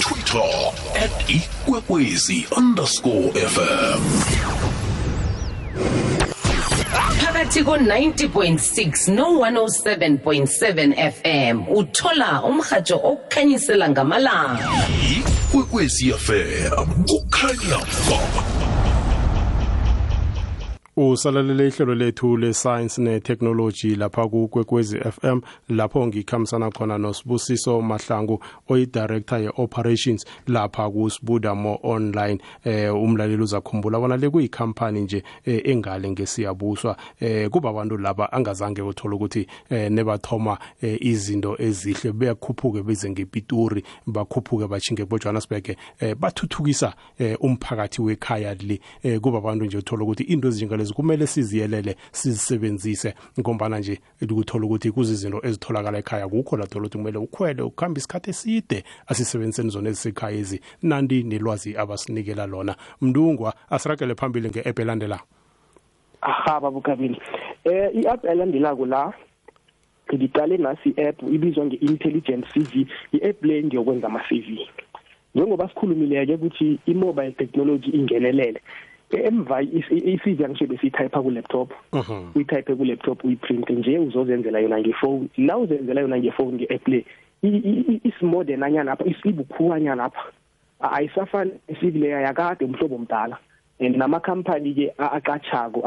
Twitter 0.00 0.72
at 1.04 1.30
ikwekwezi 1.30 2.46
underscore 2.56 3.32
fm 3.32 4.00
phakathi 7.40 7.64
ko-90.6 7.64 9.12
no-107.7 9.14 11.12
fm 11.12 11.62
uthola 11.76 12.42
umhatsho 12.42 12.96
okukhanyisela 12.96 13.88
ngamalanga. 13.90 14.68
Ikwekwezi 15.16 16.12
fm 16.12 16.86
kukhanya 17.08 17.78
ba 18.08 18.59
usalalele 20.96 21.68
ihlelo 21.68 21.94
lethu 21.94 22.36
le-science 22.36 23.02
ne-technology 23.02 23.96
lapha 23.96 24.28
kukwekwezi 24.28 24.98
FM 24.98 25.40
lapho 25.68 26.06
ngikhambisana 26.06 26.70
khona 26.70 26.98
nosibusiso 26.98 27.82
mahlangu 27.82 28.42
oyidirector 28.68 29.40
ye-operations 29.40 30.24
lapha 30.46 30.90
kusibuda 30.90 31.54
mo 31.54 31.78
online. 31.82 32.40
Eh 32.64 32.94
umlaleli 32.94 33.42
uzakhumbula 33.42 34.00
bona 34.00 34.16
le 34.16 34.30
kuyikhampani 34.30 35.00
nje 35.00 35.22
eh, 35.44 35.62
engale 35.64 36.10
ngesiyabuswa. 36.10 36.96
Eh 37.20 37.48
kuba 37.50 37.70
abantu 37.70 37.96
laba 37.98 38.32
angazange 38.32 38.82
uthola 38.82 39.14
ukuthi 39.14 39.46
eh, 39.70 39.90
nebathoma 39.90 40.58
eh, 40.82 40.98
izinto 41.00 41.56
ezihle 41.58 42.12
beyakhuphuke 42.12 42.82
beze 42.82 43.10
ngepituri 43.10 43.84
bakhuphuke 44.06 44.66
bachinge 44.66 45.04
bojohannesburg 45.04 45.76
eh, 46.00 46.16
bathuthukisa 46.16 46.94
eh, 47.18 47.36
umphakathi 47.40 48.02
wekhaya 48.02 48.54
le. 48.54 48.80
Eh, 49.02 49.20
kuba 49.20 49.38
abantu 49.38 49.64
nje 49.64 49.78
uthola 49.78 50.02
ukuthi 50.02 50.22
into 50.22 50.50
ezinjengalezi 50.90 50.94
kumele 50.94 51.26
siziyelele 51.26 51.96
sizisebenzise 52.12 53.14
ngombana 53.40 53.78
nje 53.78 54.00
ukuthola 54.22 54.66
ukuthi 54.66 54.90
kuzizinto 54.90 55.40
ezitholakala 55.42 55.98
ekhaya 55.98 56.28
kukho 56.28 56.56
lathola 56.56 56.86
ukuthi 56.86 56.98
kumele 56.98 57.18
ukhwele 57.18 57.62
ukuhamba 57.62 57.98
isikhathi 57.98 58.30
eside 58.30 58.84
asisebenziseni 59.06 59.70
zona 59.70 59.88
ezisekhaya 59.88 60.38
ezi 60.38 60.60
nandi 60.82 61.22
nelwazi 61.22 61.76
abasinikela 61.76 62.46
lona. 62.46 62.76
Mndungwa 63.00 63.54
asiragele 63.70 64.14
phambili 64.14 64.48
nge-app 64.48 64.78
elandelayo 64.78 65.22
aha 66.22 66.60
babukabini 66.60 67.20
eh 67.64 67.90
i-app 67.94 68.24
elandelako 68.24 68.86
la 68.86 69.12
ngiqale 70.14 70.56
nasi 70.58 70.90
i-app 70.90 71.22
ibizwa 71.22 71.64
nge-intelligent 71.64 72.44
cv 72.52 72.86
i-app 73.12 73.44
le 73.44 73.64
ngiyokwenza 73.64 74.06
ama-cv 74.06 74.48
njengoba 75.34 75.68
sikhulumile-ke 75.68 76.34
ukuthi 76.34 76.78
i-mobile 76.86 77.32
technology 77.32 77.90
ingenelele 77.90 78.60
emva 79.18 79.62
i-cv 79.62 80.44
angisho 80.44 80.66
besiyithayipha 80.66 81.22
ku-laptop. 81.22 81.72
Uyitype 82.34 82.74
ku-laptop 82.74 83.24
uyiprinte 83.24 83.72
nje 83.72 83.98
uzozenzela 83.98 84.60
yona 84.60 84.80
ngefoni 84.80 85.28
la 85.38 85.58
uzenzela 85.58 86.00
yona 86.00 86.18
ngefoni 86.18 86.52
nge-app 86.52 86.88
le 86.88 87.04
isimodern 88.04 88.62
anyana 88.62 88.92
apha 88.92 89.04
isibukhuwanyana 89.04 90.04
apha 90.04 90.24
ayisafani 90.80 91.52
i-cv 91.68 91.96
leya 91.96 92.20
yakade 92.20 92.64
umhlobo 92.64 92.98
mdala 92.98 93.38
and 93.80 93.96
namakhampani 93.96 94.74
ke 94.74 94.92
aqatshako 94.98 95.80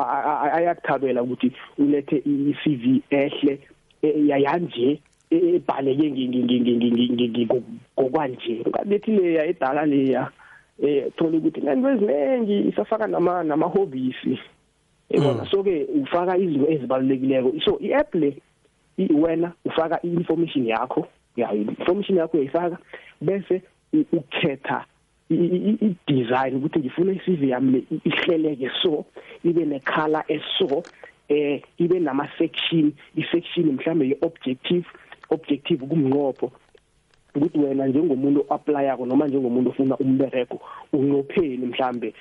ayakuthabela 0.58 1.24
ukuthi 1.24 1.52
ulethe 1.78 2.18
i-CV 2.26 3.02
ehle 3.12 3.60
yayanje 4.02 5.00
ebhaleke 5.32 6.08
ngokwanje. 8.00 8.66
Ngabethi 8.68 9.12
leya 9.12 9.46
edala 9.46 9.86
leya 9.86 10.32
eh 10.82 11.12
thola 11.18 11.38
ukuthi 11.38 11.62
nento 11.62 11.90
eziningi 11.90 12.70
isafaka 12.70 13.08
nama 13.08 13.44
nama 13.44 13.68
hobbies 13.68 14.16
ebona 15.10 15.46
so 15.52 15.64
ke 15.64 15.86
ufaka 16.02 16.38
izinto 16.38 16.68
ezibalulekileko. 16.72 17.54
So 17.66 17.78
i-app 17.80 18.16
le 18.16 18.42
wena 18.98 19.54
ufaka 19.66 20.00
i-information 20.04 20.66
yakho 20.66 21.08
ya 21.36 21.54
information 21.54 22.18
yakho 22.18 22.38
uyayifaka 22.38 22.78
bese 23.22 23.62
ukhetha 23.94 24.86
i-design 25.30 26.56
ukuthi 26.56 26.80
ngifuna 26.80 27.12
i-CV 27.12 27.50
yami 27.50 27.86
ihleleke 28.06 28.72
so 28.82 29.06
ibe 29.44 29.66
nekhala 29.66 30.24
eso 30.28 30.84
eh 31.30 31.62
ibe 31.78 32.00
nama 32.00 32.28
section 32.38 32.94
i-section 33.16 33.72
mhlambe 33.72 34.08
ye-objective 34.08 34.86
objective 35.30 35.86
kumnqopho. 35.86 36.52
Ukuthi 37.36 37.60
wena 37.60 37.88
njengomuntu 37.88 38.46
oapplyako 38.50 39.06
noma 39.06 39.28
njengomuntu 39.28 39.70
ofuna 39.70 39.98
umbereko 39.98 40.60
unqopheni 40.94 41.66
mhlambe 41.66 42.14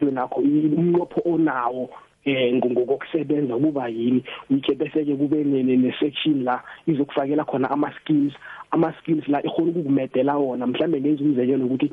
nakho 0.00 0.40
umnqopho 0.40 1.20
onawo 1.24 1.90
eh 2.24 2.54
ngokusebenza 2.54 3.56
kuba 3.56 3.88
yini? 3.88 4.22
Uke 4.50 4.74
bese 4.74 5.04
ke 5.04 5.16
kube 5.16 5.44
ne 5.44 5.94
section 5.98 6.44
la 6.44 6.62
izokufakela 6.86 7.44
khona 7.44 7.70
ama 7.70 7.92
skills 8.00 8.34
ama 8.70 8.92
skills 9.00 9.28
la 9.28 9.42
ikhona 9.42 9.70
ukukumedela 9.70 10.36
wona. 10.36 10.66
Mhlambe 10.66 11.00
ngenza 11.00 11.24
umzekelo 11.24 11.66
ukuthi 11.66 11.92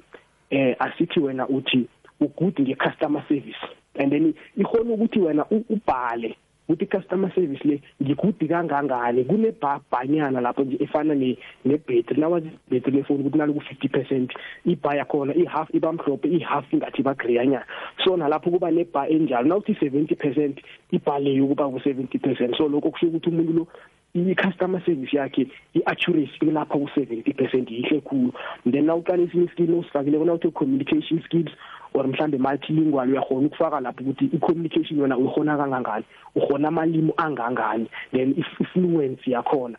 eh 0.49 0.75
asithi 0.79 1.19
wena 1.19 1.47
uthi 1.47 1.87
ugood 2.19 2.61
nge 2.61 2.75
customer 2.75 3.23
service. 3.27 3.63
And 3.95 4.11
then 4.11 4.33
ikhona 4.57 4.93
ukuthi 4.93 5.19
wena 5.19 5.45
ubhale 5.49 6.35
ukuthi 6.69 6.85
customer 6.85 7.31
service 7.35 7.63
le 7.63 7.81
ngigudi 8.01 8.47
kangangani? 8.47 9.23
Kune 9.25 9.51
bhanyana 9.91 10.41
lapho 10.41 10.63
nje 10.63 10.77
efana 10.83 11.15
ne 11.15 11.37
ne 11.65 11.77
battery 11.77 12.19
nawazi 12.19 12.49
battery 12.69 12.97
lefoni 12.97 13.19
ukuthi 13.21 13.37
nalo 13.37 13.53
ku 13.53 13.61
50% 13.61 14.29
ibha 14.65 14.95
yakhona 14.95 15.33
ihalf 15.35 15.69
ibamhlophe 15.73 16.27
ihalf 16.27 16.65
ngathi 16.73 17.03
ba 17.03 17.13
greyanyana 17.13 17.65
so 18.03 18.17
nalapho 18.17 18.51
kuba 18.51 18.71
ne 18.71 18.83
bar 18.83 19.11
enjalo 19.11 19.47
nawuthi 19.47 19.73
70% 19.73 20.61
ibhale 20.91 21.41
ukuba 21.41 21.69
ku 21.69 21.77
70% 21.77 22.57
so 22.57 22.67
lokho 22.67 22.91
kusho 22.91 23.07
ukuthi 23.07 23.29
umuntu 23.29 23.53
lo 23.53 23.67
i-customer 24.15 24.81
service 24.85 25.17
yakhe 25.17 25.47
i-accuracy 25.73 26.37
ilapha 26.41 26.73
ku-70% 26.73 27.71
yihle 27.71 28.01
khulu. 28.01 28.31
Then 28.65 28.85
nawuqala 28.85 29.23
esinye 29.23 29.45
iskill 29.45 29.75
osifakile 29.75 30.17
kona 30.17 30.33
uthi 30.33 30.51
communication 30.51 31.21
skills 31.25 31.51
or 31.93 32.07
mhlambe 32.07 32.37
multilingual 32.37 33.09
uyakhona 33.09 33.47
ukufaka 33.47 33.79
lapho 33.79 34.03
ukuthi 34.03 34.25
i-communication 34.33 34.99
yona 34.99 35.17
uykhona 35.17 35.57
kangangani 35.57 36.05
ukhona 36.35 36.67
amalimi 36.67 37.13
angangani 37.17 37.87
then 38.11 38.35
ifluence 38.37 39.31
yakhona 39.31 39.77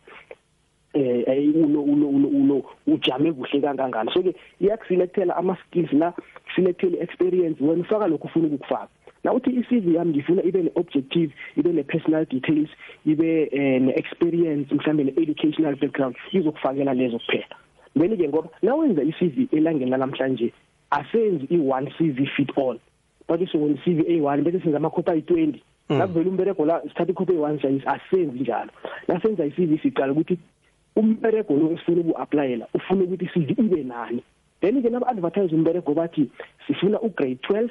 eh 0.95 1.53
ulo 1.55 1.83
ulo 1.83 2.09
ulo 2.09 2.29
ulo 2.29 2.65
ujame 2.87 3.33
kuhle 3.33 3.61
kangangani. 3.61 4.11
So 4.15 4.23
ke 4.23 4.35
iyakuselectela 4.61 5.37
ama 5.37 5.57
skills 5.67 5.93
la 5.93 6.13
selectele 6.55 7.03
experience. 7.03 7.61
Wena 7.61 7.83
ufaka 7.83 8.07
lokho 8.07 8.29
ufuna 8.29 8.49
ukufaka 8.49 8.89
na 9.27 9.33
uthi 9.33 9.51
i-CV 9.51 9.95
yami 9.95 10.11
ngifuna 10.11 10.43
ibe 10.43 10.63
ne-objective 10.63 11.33
ibe 11.57 11.73
ne-personal 11.73 12.25
details 12.27 12.69
ibe 13.07 13.49
eh, 13.53 13.83
ne-experience 13.83 14.75
mhlambe 14.75 15.05
ne-educational 15.05 15.77
background 15.77 16.17
izokufakela 16.33 16.95
lezo 16.95 17.19
kuphela. 17.19 17.57
Then 17.99 18.17
ke 18.17 18.29
ngoba 18.29 18.49
nawenza 18.63 19.03
i-CV 19.03 19.49
elangeni 19.53 19.91
namhlanje 19.91 20.53
asenzi 20.91 21.47
i-one 21.51 21.91
CV 21.99 22.27
fit 22.37 22.51
all. 22.57 22.79
Bathi 23.29 23.51
so 23.51 23.59
when 23.59 23.79
CV 23.79 24.07
A1 24.07 24.43
bese 24.45 24.63
senza 24.63 24.77
amakhopha 24.77 25.13
ayi20 25.13 25.59
nakuvela 25.89 26.31
umbereko 26.31 26.65
la 26.65 26.83
sithatha 26.83 27.11
ikhopha 27.13 27.33
eyi1 27.33 27.61
size 27.63 27.85
asenzi 27.87 28.41
njalo. 28.41 28.71
Nasenza 29.09 29.47
i-CV 29.47 29.83
siqala 29.83 30.13
ukuthi 30.13 30.39
umbereko 30.97 31.55
lo 31.55 31.73
esifuna 31.73 32.01
uku-applyela 32.01 32.67
ufuna 32.75 33.05
ukuthi 33.05 33.25
i-CV 33.25 33.51
ibe 33.59 33.83
nani. 33.83 34.23
Then 34.61 34.83
ke 34.83 34.91
naba 34.91 35.09
advertise 35.09 35.55
umbereko 35.55 35.95
bathi 35.95 36.31
sifuna 36.67 37.01
ugrade 37.01 37.39
12 37.43 37.71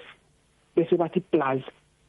bese 0.75 0.98
bathi 0.98 1.20
plus 1.20 1.62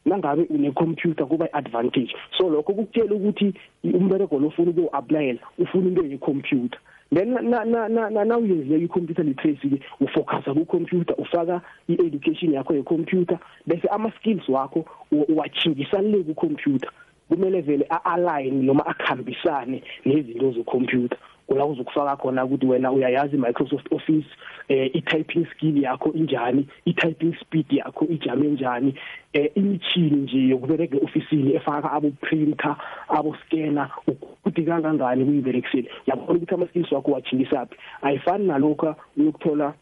nangabe 0.06 0.46
une 0.50 0.72
computer 0.72 1.26
kuba 1.26 1.48
advantage 1.52 2.14
so 2.38 2.48
lokho 2.48 2.72
kukutshela 2.72 3.14
ukuthi 3.14 3.54
umbereko 3.84 4.38
lo 4.38 4.48
ufuna 4.48 4.70
uku-applyela 4.70 5.40
ufuna 5.58 5.88
into 5.88 6.04
ye-computer 6.04 6.78
then 7.14 7.34
na 7.34 7.64
na 7.64 7.88
na 7.88 8.24
na 8.24 8.38
uyenzile 8.38 8.84
i-computer 8.84 9.24
literacy 9.24 9.68
ke 9.68 9.80
ufocusa 10.00 10.54
ku-computer 10.54 11.14
ufaka 11.18 11.60
i-education 11.88 12.52
yakho 12.52 12.74
ye-computer 12.74 13.38
bese 13.66 13.88
ama-skills 13.88 14.48
wakho 14.48 14.84
uwachinjisa 15.12 16.02
le 16.02 16.22
ku-computer 16.22 16.90
kumele 17.28 17.60
vele 17.60 17.86
a-align 17.90 18.64
noma 18.64 18.86
akhambisane 18.86 19.82
nezinto 20.04 20.52
ze-computer. 20.52 21.18
Kula 21.46 21.66
uzokufaka 21.66 22.16
khona 22.16 22.44
ukuthi 22.44 22.66
wena 22.66 22.92
uyayazi 22.92 23.36
Microsoft 23.36 23.92
Office 23.92 24.26
eh 24.68 24.90
i-typing 24.94 25.46
skill 25.46 25.82
yakho 25.82 26.12
injani 26.12 26.66
i-typing 26.84 27.34
speed 27.40 27.66
yakho 27.72 28.04
ijame 28.04 28.46
njani 28.46 28.94
eh 29.32 29.50
imithini 29.54 30.16
nje 30.16 30.48
yokubereka 30.48 30.96
officeini 31.04 31.54
efaka 31.54 31.92
abo 31.92 32.10
printer 32.20 32.76
abo 33.08 33.36
scanner 33.36 33.90
ukuthi 34.06 34.62
kangangani 34.62 35.24
kuyiberekisile 35.24 35.90
yabona 36.06 36.32
ukuthi 36.32 36.54
ama 36.54 36.66
skills 36.66 36.92
wakho 36.92 37.10
wachingisaphi 37.10 37.76
ayifani 38.02 38.46
nalokho 38.46 38.96
uyokuthola 39.16 39.74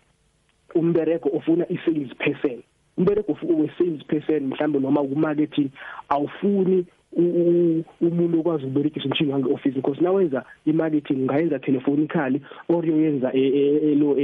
umbereko 0.75 1.31
ofuna 1.37 1.65
i-sales 1.69 2.15
person. 2.19 2.63
Umbereko 2.99 3.37
we 3.43 3.71
sales 3.79 4.03
person 4.07 4.49
mhlambe 4.49 4.79
noma 4.81 5.03
ku 5.03 5.17
marketing 5.17 5.71
awufuni 6.09 6.87
umuntu 8.01 8.41
okwazi 8.41 8.65
ukuberekisa 8.65 9.07
umshini 9.07 9.33
wange 9.33 9.53
office 9.53 9.75
because 9.75 10.01
nawenza 10.01 10.45
imarketing 10.67 11.25
ngayenza 11.25 11.59
telephonically 11.59 12.41
or 12.69 12.87
yoyenza 12.87 13.33
elo 13.33 14.17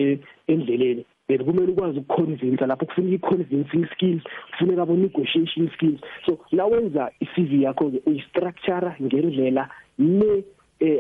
endleleni. 0.47 1.05
Then 1.29 1.45
kumele 1.45 1.73
ukwazi 1.73 1.99
ukuconvince 1.99 2.67
lapho 2.67 2.87
kufuneka 2.87 3.15
i-convincing 3.15 3.87
skills 3.95 4.23
kufuneka 4.51 4.83
abo 4.83 4.97
negotiation 4.97 5.71
skills. 5.75 6.01
So 6.27 6.39
nawenza 6.53 7.11
i-CV 7.21 7.63
yakho 7.63 7.91
ke 7.91 8.03
uyistructure 8.07 8.95
ngendlela 9.03 9.69
le 9.99 10.45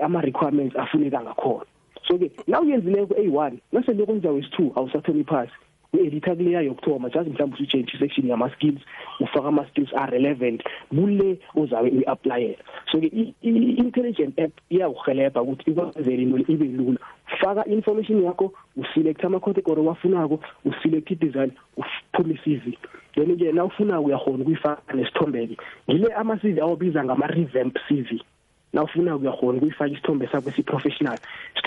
ama 0.02 0.20
requirements 0.20 0.76
afuneka 0.76 1.20
ngakhona. 1.22 1.66
So 2.06 2.18
ke 2.18 2.30
nawuyenzile 2.46 3.06
ku 3.06 3.14
A1 3.14 3.58
nase 3.72 3.92
lokho 3.92 4.06
kwenza 4.06 4.28
wes2 4.28 4.70
awusatholi 4.74 5.24
pass 5.24 5.48
u-editor 5.92 6.36
kuleya 6.36 6.60
yokuthoma 6.60 7.08
just 7.10 7.28
mhlawumbe 7.28 7.54
usitshentshe 7.56 7.98
section 7.98 8.28
yama-skills 8.28 8.80
ufaka 9.20 9.48
ama-skills 9.48 9.94
are-relevant 9.94 10.62
kule 10.88 11.38
ozabe 11.56 11.90
uyi-applyela 11.90 12.56
so-ke 12.92 13.06
i-intelligent 13.42 14.38
app 14.38 14.52
iyakuhelebha 14.70 15.42
ukuthi 15.42 15.70
ikwenzele 15.70 16.22
into 16.22 16.52
ibe 16.52 16.64
lula. 16.64 16.98
Faka 17.40 17.64
information 17.64 18.22
yakho 18.24 18.52
uselect 18.76 19.24
ama-category 19.24 19.80
owafunako 19.80 20.40
uselect 20.64 21.10
i-design 21.10 21.52
uphume 21.76 22.34
i-cv 22.34 22.76
then 23.14 23.36
ke 23.36 23.52
nawufuna 23.52 24.00
uyakhona 24.00 24.42
ukuyifaka 24.42 24.94
nesithombe 24.94 25.56
ngile 25.90 26.12
ama 26.14 26.36
CV 26.36 26.60
awobiza 26.60 27.04
ngama 27.04 27.26
revamp 27.26 27.78
CV 27.88 28.22
nawufuna 28.72 29.16
uyakhona 29.16 29.58
ukuyifaka 29.58 29.90
isithombe 29.90 30.26
sakho 30.26 30.50
si-professional 30.50 31.18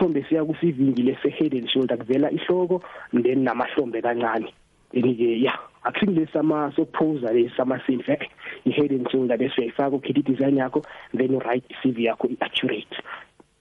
isithombe 0.04 0.26
siya 0.30 0.46
ku-CV 0.46 0.92
ngile 0.92 1.18
se-head 1.22 1.54
and 1.54 1.70
shoulder 1.70 1.98
kuvela 1.98 2.32
ihloko 2.32 2.82
then 3.14 3.44
namahlombe 3.44 4.02
kancane. 4.02 4.54
Then-ke 4.94 5.42
ya 5.42 5.54
akusingile 5.84 6.28
sama 6.34 6.72
sokuphosa 6.76 7.34
lesi 7.34 7.56
sama 7.56 7.80
silver 7.86 8.18
i-head 8.66 8.92
and 8.92 9.10
shoulder 9.12 9.38
bese 9.38 9.58
uyayifaka 9.58 9.96
ukhetha 9.96 10.20
i-design 10.20 10.58
yakho 10.58 10.84
then 11.14 11.36
u-write 11.36 11.66
i-CV 11.70 12.06
yakho 12.06 12.28
i-accurate. 12.28 12.96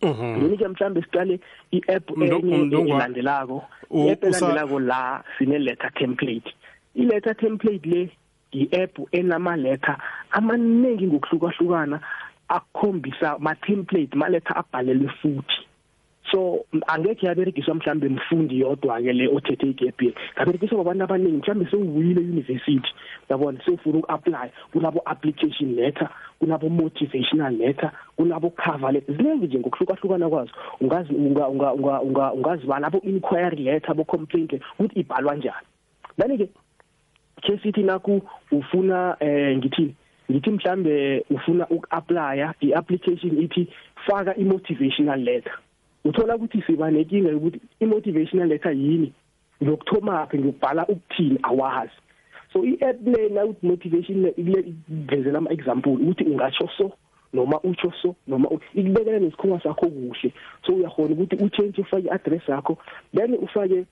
Then 0.00 0.56
ke 0.56 0.68
mhlambe 0.68 1.02
siqale 1.02 1.40
i-app 1.72 2.10
elandelako 2.10 3.62
i-app 3.90 4.24
elandelako 4.24 4.80
la 4.80 5.22
sine 5.38 5.58
letter 5.58 5.90
template. 5.94 6.52
I-letter 6.96 7.34
template 7.34 7.86
le 7.86 8.10
i-app 8.52 8.98
enama 9.12 9.56
letter 9.56 9.96
amaningi 10.32 11.06
ngokuhlukahlukana 11.06 12.00
akukhombisa 12.48 13.38
ma 13.38 13.54
template 13.54 14.14
ma 14.14 14.28
letter 14.28 14.58
abhalelwe 14.58 15.08
futhi. 15.22 15.71
So 16.32 16.64
angeke 16.86 17.26
yaberegiswa 17.26 17.74
mhlambe 17.74 18.08
mfundi 18.08 18.60
yodwa 18.60 19.02
ke 19.02 19.12
le 19.12 19.28
othethe 19.28 19.66
igap 19.70 20.02
year 20.02 20.14
yaberegiswa 20.38 20.80
abantu 20.80 21.04
abaningi 21.04 21.36
mhlambe 21.36 21.66
sewuyile 21.70 22.20
university 22.20 22.88
yabona? 23.30 23.60
Sewufuna 23.64 23.98
uku-apply 23.98 24.50
kunabo 24.72 25.02
application 25.04 25.74
letter 25.74 26.08
kunabo 26.40 26.68
motivational 26.68 27.56
letter 27.56 27.92
kunabo 28.16 28.50
cover 28.50 28.92
letter 28.92 29.16
ziningi 29.16 29.46
nje 29.46 29.58
ngokuhlukahlukana 29.58 30.28
kwazo. 30.28 30.50
Ungazi 30.80 31.14
unga 31.14 31.48
unga 31.48 31.72
unga 31.72 32.32
ungazibala 32.32 32.86
abo 32.86 33.00
inquiry 33.00 33.56
letter 33.56 33.90
abo 33.90 34.04
complaint 34.04 34.52
ukuthi 34.78 35.00
ibhalwa 35.00 35.36
njani. 35.36 35.66
Bani 36.18 36.38
ke 36.38 36.48
ke 37.42 37.58
sithi 37.62 37.82
naku 37.82 38.22
ufuna 38.52 39.16
eh 39.20 39.56
ngithini 39.56 39.94
ngithi 40.30 40.50
mhlambe 40.50 41.24
ufuna 41.30 41.66
uku-applya 41.68 42.54
i-application 42.60 43.42
ithi 43.42 43.68
faka 44.06 44.36
i-motivational 44.36 45.20
letter. 45.20 45.52
Uthola 46.04 46.36
ukuthi 46.36 46.62
siba 46.66 46.90
nenkinga 46.90 47.30
yokuthi 47.30 47.60
i-motivational 47.80 48.48
letter 48.48 48.72
yini? 48.72 49.12
Ngiyokuthoma 49.62 50.26
phi 50.26 50.38
ngiyobhala 50.38 50.86
ukuthini? 50.86 51.38
Awazi. 51.42 51.92
So 52.52 52.64
i-app 52.64 53.06
le 53.06 53.28
na 53.28 53.44
ukuthi 53.44 53.66
motivation 53.66 54.32
ile 54.36 54.74
vezela 54.88 55.38
ama 55.38 55.52
example 55.52 55.92
ukuthi 55.92 56.24
ungatsho 56.24 56.68
so 56.76 56.92
noma 57.32 57.60
utsho 57.60 57.92
so 58.02 58.14
noma 58.26 58.48
ikubekela 58.74 59.18
nesikhuma 59.18 59.60
sakho 59.62 59.86
kuhle. 59.86 60.32
So 60.66 60.74
uyakhona 60.74 61.14
ukuthi 61.14 61.36
uchange 61.36 61.80
ufake 61.80 62.08
i-address 62.08 62.48
yakho 62.48 62.78
then 63.14 63.34
ufake 63.34 63.84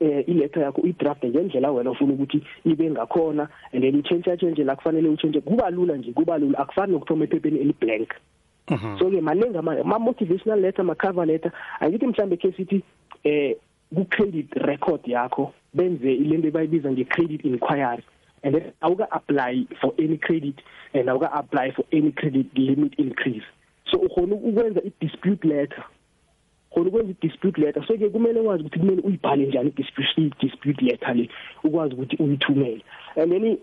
eh 0.00 0.24
iletter 0.28 0.62
yakho 0.62 0.80
uyidraft 0.80 1.24
ngendlela 1.24 1.72
wena 1.72 1.90
ufuna 1.90 2.12
ukuthi 2.12 2.42
ibe 2.64 2.90
ngakhona 2.90 3.48
and 3.72 3.82
then 3.82 4.02
change 4.02 4.64
la 4.64 4.76
kufanele 4.76 5.08
uchange 5.08 5.40
kuba 5.40 5.70
lula 5.70 5.96
nje 5.96 6.12
kuba 6.12 6.38
lula 6.38 6.58
akufani 6.58 6.92
nokuthoma 6.92 7.24
ephepheni 7.24 7.60
eliblank. 7.60 8.14
So 8.68 9.10
ke 9.10 9.20
maningi 9.20 9.58
ama 9.58 9.98
motivational 9.98 10.60
letter 10.60 10.84
ma 10.84 10.94
cover 10.94 11.26
letter 11.26 11.52
angithi 11.80 12.06
mhlambe 12.06 12.36
ke 12.36 12.52
sithi 12.56 12.82
eh 13.24 13.54
ku 13.94 14.04
credit 14.04 14.52
record 14.54 15.00
yakho 15.06 15.52
benze 15.74 16.14
ilento 16.14 16.50
bayibiza 16.50 16.90
nge 16.90 17.04
credit 17.04 17.44
inquiry 17.44 18.02
and 18.42 18.54
then 18.54 18.72
awuka 18.80 19.06
apply 19.10 19.66
for 19.80 19.92
any 19.98 20.18
credit 20.18 20.54
and 20.94 21.08
awuka 21.08 21.30
apply 21.32 21.70
for 21.70 21.84
any 21.92 22.12
credit 22.12 22.46
limit 22.56 22.94
increase. 22.98 23.44
So 23.90 23.98
ukhona 23.98 24.34
ukwenza 24.34 24.80
i 24.84 24.92
dispute 25.00 25.44
letter 25.44 25.84
khona 26.74 26.88
ukwenza 26.88 27.10
i-dispute 27.10 27.58
letter. 27.58 27.84
So 27.86 27.96
ke 27.96 28.08
kumele 28.08 28.40
wazi 28.40 28.64
ukuthi 28.64 28.78
kumele 28.78 29.02
uyibhale 29.02 29.46
njani 29.46 29.68
i-dispute 29.68 30.34
dispute 30.40 30.82
letter 30.82 31.14
le 31.14 31.28
ukwazi 31.64 31.94
ukuthi 31.94 32.16
uyithumele. 32.16 32.82
And 33.16 33.32
then 33.32 33.58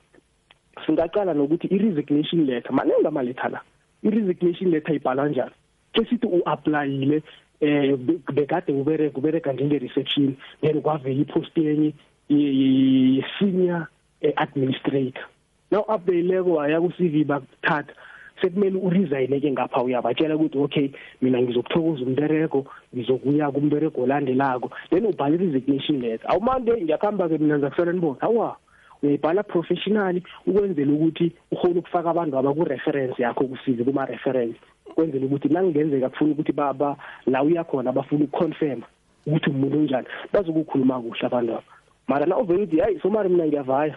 singaqala 0.86 1.34
nokuthi 1.34 1.68
i-resignation 1.68 2.46
letter 2.46 2.72
maningi 2.72 3.08
ama-letter 3.08 3.50
la. 3.50 3.62
I-resignation 4.04 4.72
letter 4.72 4.96
ibhalwa 4.96 5.30
njani 5.30 5.56
ke 5.94 6.06
sithi 6.06 6.28
u-applyile 6.28 7.22
eh 7.62 7.98
bekade 8.34 8.72
ubereka 8.74 9.18
ubereka 9.18 9.54
njenge-reception 9.54 10.36
then 10.62 10.82
kwavela 10.82 11.22
ipost 11.22 11.58
yenye 11.58 11.94
i-senior 12.30 13.88
administrator. 14.36 15.26
Now 15.72 15.86
updayileko 15.88 16.54
waya 16.54 16.82
ku-CV 16.82 17.26
bakuthatha 17.26 17.94
sekumele 18.42 18.80
uresign 18.80 19.42
ke 19.42 19.52
ngapha 19.52 19.84
uyabatshela 19.84 20.36
ukuthi 20.36 20.58
okay 20.58 20.92
mina 21.22 21.42
ngizokuthokoza 21.42 22.06
umbereko 22.06 22.66
ngizokuya 22.96 23.52
kumbereko 23.52 24.02
olandelako. 24.02 24.72
Then 24.90 25.06
ubhala 25.06 25.36
i-resignation 25.36 26.02
letter. 26.02 26.30
Awumande 26.30 26.82
ngiyakhamba 26.82 27.30
ke 27.30 27.38
mina 27.38 27.58
ngizakusala 27.58 27.94
nibona 27.94 28.22
awa. 28.22 28.58
Uyayibhala 29.04 29.44
professionally 29.44 30.24
ukwenzela 30.48 30.92
ukuthi 30.94 31.32
ukhona 31.52 31.80
ukufaka 31.80 32.10
abantu 32.10 32.38
abaku-reference 32.38 33.22
yakho 33.22 33.44
kusize 33.44 33.84
kuma-reference. 33.84 34.60
Kwenzela 34.96 35.26
ukuthi 35.26 35.48
nakungenzeka 35.48 36.10
kufuna 36.10 36.32
ukuthi 36.32 36.52
baba 36.52 36.98
la 37.26 37.44
uyakhona 37.44 37.92
bafuna 37.92 38.24
ukuconfirm 38.26 38.82
ukuthi 39.28 39.50
umuntu 39.50 39.78
onjani 39.78 40.08
bazokukhuluma 40.34 41.02
kuhle 41.02 41.26
abantu 41.26 41.52
aba 41.54 41.64
mara 42.08 42.26
na 42.26 42.38
uvele 42.38 42.64
uthi 42.64 42.80
hayi 42.80 43.00
somari 43.00 43.30
mina 43.30 43.48
ngiyavaya 43.48 43.96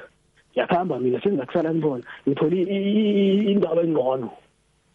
ngiyakhamba 0.53 0.99
mina 0.99 1.21
sengizakusala 1.21 1.73
nibona 1.73 2.05
ngithole 2.29 2.62
indaba 3.53 3.83
engcono. 3.83 4.31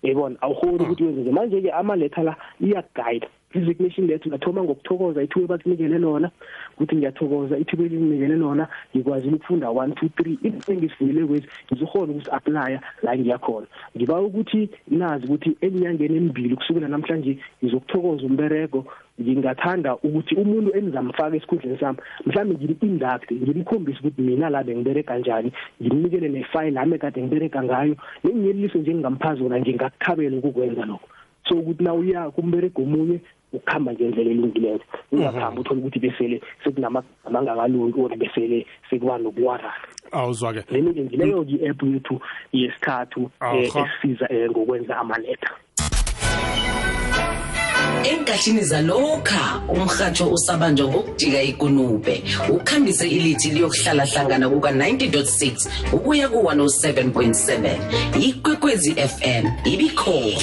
Yebona 0.03 0.35
awukhoni 0.41 0.83
ukuthi 0.83 1.03
wenze 1.03 1.21
nje. 1.21 1.31
Manje 1.31 1.61
ke 1.61 1.71
ama 1.71 1.95
letter 1.95 2.23
la 2.23 2.35
iyaguide 2.61 3.27
resignation 3.53 4.07
letter 4.07 4.29
ngathoma 4.29 4.63
ngokuthokoza 4.63 5.23
ithuba 5.23 5.47
bakunikele 5.47 5.97
lona 5.97 6.31
ukuthi 6.73 6.95
ngiyathokoza 6.95 7.57
ithuba 7.57 7.83
elinikele 7.83 8.35
lona 8.35 8.67
ngikwazi 8.95 9.27
ukufunda 9.27 9.67
1 9.67 9.87
2 9.87 10.09
3 10.17 10.37
into 10.47 10.73
engisifundile 10.73 11.25
kwezi 11.25 11.47
ngizokhona 11.71 12.11
ukuthi 12.11 12.31
apply 12.31 12.79
la 13.03 13.17
ngiyakhona 13.17 13.67
ngiba 13.95 14.21
ukuthi 14.21 14.69
nazi 14.87 15.25
ukuthi 15.25 15.57
eminyangeni 15.61 16.17
emibili 16.17 16.55
kusukela 16.55 16.87
namhlanje 16.87 17.37
ngizokuthokoza 17.63 18.25
umberego 18.25 18.85
ngingathanda 19.21 19.95
ukuthi 19.95 20.35
umuntu 20.35 20.69
enizamfaka 20.77 21.35
esikhundleni 21.35 21.79
sami 21.79 21.99
mhlawumbe 22.25 22.55
ngim-induct 22.55 23.27
ngimkhombise 23.31 23.99
ukuthi 23.99 24.21
mina 24.21 24.49
la 24.49 24.63
bengibereka 24.63 25.13
kanjani 25.13 25.49
ngimnikele 25.81 26.29
nefile 26.29 26.71
lami 26.71 26.95
ekade 26.95 27.21
ngibereka 27.21 27.63
ngayo 27.63 27.95
nengiyeliso 28.23 28.77
nje 28.77 28.91
engingampha 28.91 29.35
zona 29.35 29.59
ngingakuthabela 29.59 30.37
ukukwenza 30.37 30.85
lokho. 30.85 31.07
So 31.47 31.55
ukuthi 31.55 31.83
na 31.83 31.93
uya 31.93 32.31
kumberego 32.31 32.81
omunye 32.81 33.21
ukuhamba 33.53 33.93
ngendlela 33.93 34.31
elungileyo 34.31 34.79
ungakhambi 35.11 35.59
uthola 35.61 35.79
ukuthi 35.79 35.99
besele 35.99 36.41
sekunamagama 36.63 37.39
angakalungi 37.39 37.99
or 38.01 38.15
besele 38.17 38.65
sekuba 38.89 39.17
nokuwarana 39.17 39.73
awuzwa-ke. 40.11 40.63
Leni-ke 40.71 41.01
ngileyo-ke 41.03 41.51
i-app 41.51 41.83
yethu 41.83 42.21
yesithathu 42.53 43.29
esisiza 43.53 44.27
um 44.29 44.51
ngokwenza 44.51 44.97
amaletha 44.97 45.51
enkathini 48.11 48.61
zalokha 48.61 49.61
umrhatsho 49.69 50.29
usabanjwa 50.31 50.87
ngokujika 50.87 51.41
ikunube. 51.41 52.23
Ukhambise 52.49 53.07
ilithi 53.07 53.49
liyokuhlala 53.49 54.05
hlangana 54.05 54.49
kuka-90.6 54.49 55.69
ukuya 55.93 56.29
ku-107.7 56.29 57.77
ikwekwezi 58.19 58.91
fm 58.95 59.45
ibikhona. 59.65 60.37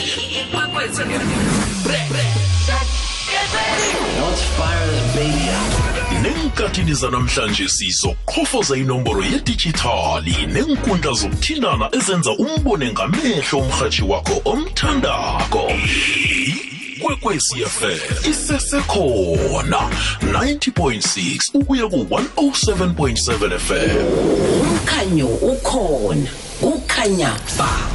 Ikwekwezi 5.25 6.23
nenkathini 6.23 6.95
zanamhlanje 6.95 7.69
sizoqhofoza 7.69 8.77
inomboro 8.77 9.23
yedijithali 9.25 10.37
nenkundla 10.47 11.13
zokuthindana 11.13 11.89
ezenza 11.93 12.31
umbone 12.31 12.93
ngamehlo 12.93 13.59
umrhatshi 13.59 14.03
wakho 14.03 14.41
omthandako. 14.45 15.73
Ikwekwecfm 16.97 18.31
isesekhona 18.31 19.81
90.6 20.21 21.39
ukuya 21.55 21.89
ku-107.7 21.89 23.59
fm 23.59 24.07
umkhanyo 24.61 25.27
ukhona 25.27 26.31
kukhanya 26.61 27.33
ba. 27.59 27.94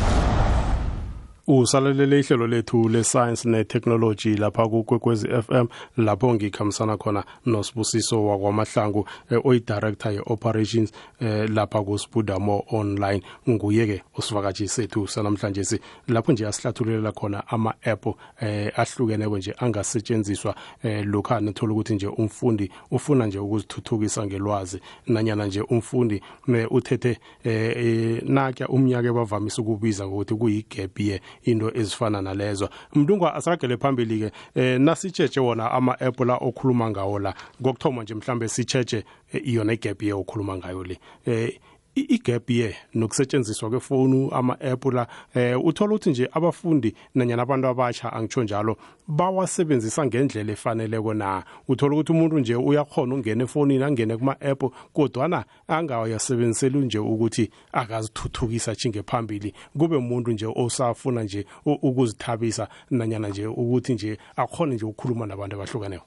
Usalalele 1.57 2.19
ihlelo 2.19 2.47
lethu 2.47 2.89
le-science 2.89 3.49
ne-technology 3.49 4.35
lapha 4.35 4.67
kukwekwezi 4.67 5.27
FM 5.27 5.65
lapho 5.97 6.33
ngikhambisana 6.33 6.97
khona 6.97 7.23
nosibusiso 7.45 8.25
wakwamahlangu 8.25 9.07
eh, 9.29 9.45
oyi-director 9.45 10.11
ye-operations 10.11 10.91
eh, 11.19 11.49
lapha 11.49 11.83
kusibudamo 11.83 12.63
online. 12.71 13.23
Nguye-ke 13.49 14.03
usivakatshi 14.17 14.67
sethu 14.67 15.07
sanamhlanje 15.07 15.63
si 15.63 15.79
lapho 16.07 16.31
nje 16.31 16.47
asihlathululela 16.47 17.11
khona 17.11 17.47
ama-app 17.47 18.05
eh, 18.41 18.79
ahlukeneko 18.79 19.37
nje 19.37 19.55
angasetshenziswa 19.57 20.55
eh, 20.83 21.05
lokha 21.05 21.39
nithola 21.39 21.73
ukuthi 21.73 21.95
nje 21.95 22.07
umfundi 22.07 22.71
ufuna 22.91 23.25
nje 23.25 23.39
ukuzithuthukisa 23.39 24.25
ngelwazi 24.25 24.79
nanyana 25.07 25.45
nje 25.45 25.61
umfundi 25.61 26.21
eh, 26.47 26.71
uthethe 26.71 27.17
eh, 27.43 27.77
eh, 27.77 28.23
nakya 28.23 28.67
umnyaka 28.67 29.13
bavamise 29.13 29.61
ukubiza 29.61 30.07
ngokuthi 30.07 30.35
kuyi-gap 30.35 30.99
year 30.99 31.19
into 31.43 31.71
ezifana 31.77 32.21
nalezo. 32.21 32.69
Mntungwa 32.95 33.35
asiragele 33.35 33.77
phambili-ke 33.77 34.31
eh 34.55 34.79
nasitshetshe 34.79 35.39
wona 35.39 35.71
ama-app 35.71 36.19
la 36.19 36.35
okhuluma 36.37 36.89
ngawo 36.89 37.19
la. 37.19 37.33
Kokuthoma 37.63 38.03
nje 38.03 38.13
mhlambe 38.15 38.47
sitshetshe 38.47 39.03
eh, 39.33 39.41
yona 39.45 39.73
igap 39.73 40.01
ye 40.03 40.13
okhuluma 40.13 40.57
ngayo 40.57 40.83
le. 40.83 40.99
Eh 41.25 41.49
i- 41.49 41.59
igap 41.99 42.49
ye 42.49 42.75
nokusetshenziswa 42.93 43.69
kwefoni 43.69 44.29
ama-app 44.31 44.85
la 44.85 45.07
eh 45.35 45.65
uthola 45.65 45.95
ukuthi 45.95 46.09
nje 46.09 46.29
abafundi 46.33 46.95
nanyana 47.15 47.41
abantu 47.43 47.67
abasha 47.67 48.13
angitsho 48.13 48.43
njalo 48.43 48.77
bawasebenzisa 49.07 50.05
ngendlela 50.05 50.51
efaneleko 50.51 51.13
na? 51.13 51.43
Uthola 51.67 51.93
ukuthi 51.95 52.11
umuntu 52.11 52.39
nje 52.39 52.55
uyakhona 52.55 53.13
ukungena 53.15 53.43
efonini 53.43 53.83
angene 53.83 54.17
kuma-app 54.17 54.63
kodwana 54.93 55.45
angayasebenziseli 55.67 56.77
nje 56.77 56.99
ukuthi 56.99 57.49
akazithuthukisa 57.71 58.75
chinge 58.75 59.03
phambili 59.03 59.53
kube 59.77 59.95
umuntu 59.95 60.31
nje 60.31 60.45
osafuna 60.55 61.23
nje 61.23 61.45
u- 61.65 61.79
ukuzithabisa 61.81 62.67
nanyana 62.91 63.27
nje 63.29 63.47
ukuthi 63.47 63.93
nje 63.93 64.17
akhone 64.35 64.75
nje 64.75 64.85
ukukhuluma 64.85 65.25
nabantu 65.25 65.55
abahlukaneyo 65.55 66.01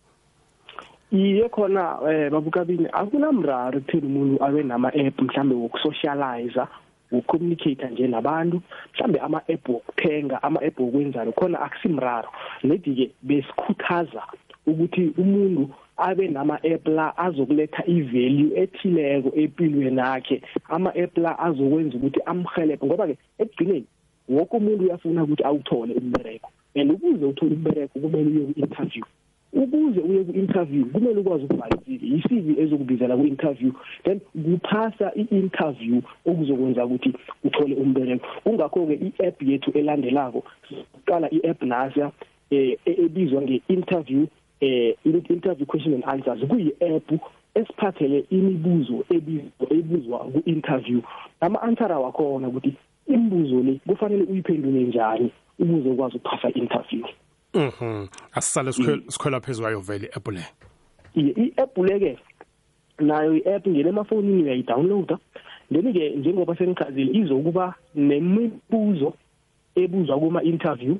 iye 1.12 1.48
khona 1.48 1.98
eh 2.08 2.30
babukabini 2.32 2.88
akunamraro 2.92 3.78
ekutheni 3.78 4.06
umuntu 4.08 4.34
abe 4.46 4.62
nama-app 4.62 5.16
mhlambe 5.20 5.54
wokusocialize 5.54 6.64
ukucommunicate 7.12 7.86
nje 7.90 8.08
nabantu 8.08 8.62
mhlambe 8.94 9.18
ama-app 9.18 9.68
wokuthenga 9.68 10.42
ama-app 10.42 10.80
wokwenzani 10.80 11.32
khona 11.32 11.60
akusimraro. 11.60 12.28
Nedi-ke 12.64 13.10
besikhuthaza 13.22 14.22
ukuthi 14.66 15.12
umuntu 15.18 15.68
abe 15.96 16.28
nama-app 16.28 16.88
la 16.88 17.16
azokuletha 17.18 17.82
i-value 17.86 18.56
ethileko 18.62 19.30
empilweni 19.36 20.00
yakhe 20.00 20.42
ama-app 20.68 21.18
la 21.18 21.38
azokwenza 21.38 21.96
ukuthi 21.96 22.20
amhelebhe 22.24 22.86
ngoba-ke 22.86 23.16
ekugcineni 23.38 23.86
woke 24.28 24.56
umuntu 24.56 24.84
uyafuna 24.84 25.24
ukuthi 25.24 25.44
awuthole 25.44 25.92
umbereko 25.94 26.48
and 26.74 26.90
ukuze 26.90 27.24
uthole 27.24 27.54
umbereko 27.54 27.98
kumele 28.00 28.30
uye 28.30 28.44
ku-interview. 28.46 29.04
Ukuze 29.52 30.00
uye 30.00 30.24
ku-interview 30.24 30.84
kumele 30.84 31.20
ukwazi 31.20 31.44
ukubhala 31.44 31.76
i-CV 31.86 32.02
i-CV 32.16 32.46
ezokubizela 32.62 33.16
ku-interview 33.16 33.72
then 34.04 34.20
kuphasa 34.20 35.12
i-interview 35.14 36.00
okuzokwenza 36.26 36.84
ukuthi 36.86 37.12
uthole 37.44 37.74
umbereko 37.74 38.26
kungakho-ke 38.44 38.94
i-app 39.06 39.42
yethu 39.42 39.70
elandelako 39.78 40.44
siqala 40.68 41.26
i-app 41.30 41.62
nasiya 41.62 42.12
eh 42.50 42.78
e- 42.86 42.98
ebizwa 43.04 43.42
nge-interview 43.42 44.26
eh 44.60 44.94
interview 45.04 45.66
question 45.66 45.94
and 45.94 46.04
answers. 46.04 46.40
Kuyi-app 46.48 47.10
esiphathele 47.54 48.24
imibuzo 48.30 49.04
ebizwa 49.10 49.66
ebuzwa 49.70 50.18
ku-interview. 50.18 51.00
Ama-answer 51.40 51.92
wakhona 51.92 52.48
ukuthi 52.48 52.74
imibuzo 53.06 53.62
le 53.62 53.80
kufanele 53.86 54.24
uyiphendule 54.24 54.82
njani 54.82 55.30
ukuze 55.58 55.88
ukwazi 55.88 56.16
ukuphasa 56.16 56.48
i-interview. 56.48 57.04
Mhm. 57.54 58.08
Asisale 58.32 58.72
sikhwela 58.72 59.40
phezulu 59.40 59.80
vele 59.80 60.06
i-app 60.06 60.28
le. 60.28 60.44
i-app 61.14 61.78
leke 61.78 62.18
nayo 62.98 63.34
i-app 63.34 63.66
ngene 63.66 63.88
emafonini 63.88 64.42
uyayidownloada 64.42 65.18
then 65.70 65.92
ke 65.92 66.16
njengoba 66.16 66.56
senichazile 66.56 67.12
izokuba 67.12 67.74
nemibuzo 67.94 69.14
ebuzwa 69.76 70.18
kuma 70.18 70.42
interview 70.42 70.96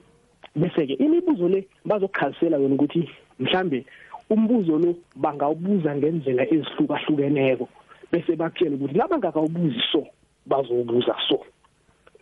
bese 0.56 0.86
ke 0.86 0.94
imibuzo 0.94 1.48
le 1.48 1.66
bazokuchazisela 1.84 2.56
yona 2.56 2.74
ukuthi 2.74 3.08
mhlambe 3.38 3.84
umbuzo 4.30 4.78
lo 4.78 4.94
bangawubuza 5.16 5.96
ngendlela 5.96 6.44
ezihlukahlukeneko 6.54 7.68
bese 8.12 8.36
bakutshela 8.36 8.76
ukuthi 8.76 8.98
laba 8.98 9.18
ngakawubuzi 9.18 9.80
so 9.92 10.06
bazowubuza 10.46 11.14
so 11.28 11.40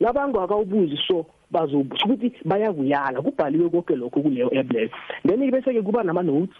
labangakawubuzi 0.01 0.99
so 1.09 1.27
bazobusho 1.51 2.07
ukuthi 2.07 2.33
bayakuyala 2.45 3.23
kubhaliwe 3.23 3.71
konke 3.71 3.97
lokho 3.97 4.21
kuleyo 4.21 4.51
app 4.61 4.73
leyo 4.73 4.91
then 5.27 5.51
bese 5.51 5.73
ke 5.73 5.83
kuba 5.83 6.03
nama 6.03 6.23
notes 6.23 6.57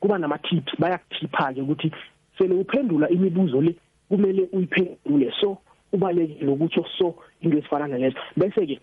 kuba 0.00 0.18
nama 0.18 0.38
tips 0.38 0.72
bayakuthipha 0.78 1.52
ke 1.54 1.60
ukuthi 1.60 1.92
sele 2.38 2.54
uphendula 2.54 3.08
imibuzo 3.08 3.60
le 3.60 3.74
kumele 4.08 4.48
uyiphendule 4.52 5.32
so 5.40 5.58
ubalekile 5.92 6.52
ukuthi 6.52 6.84
so 6.98 7.14
into 7.40 7.58
esifana 7.58 7.86
nalezo. 7.86 8.16
Bese 8.36 8.66
ke 8.66 8.80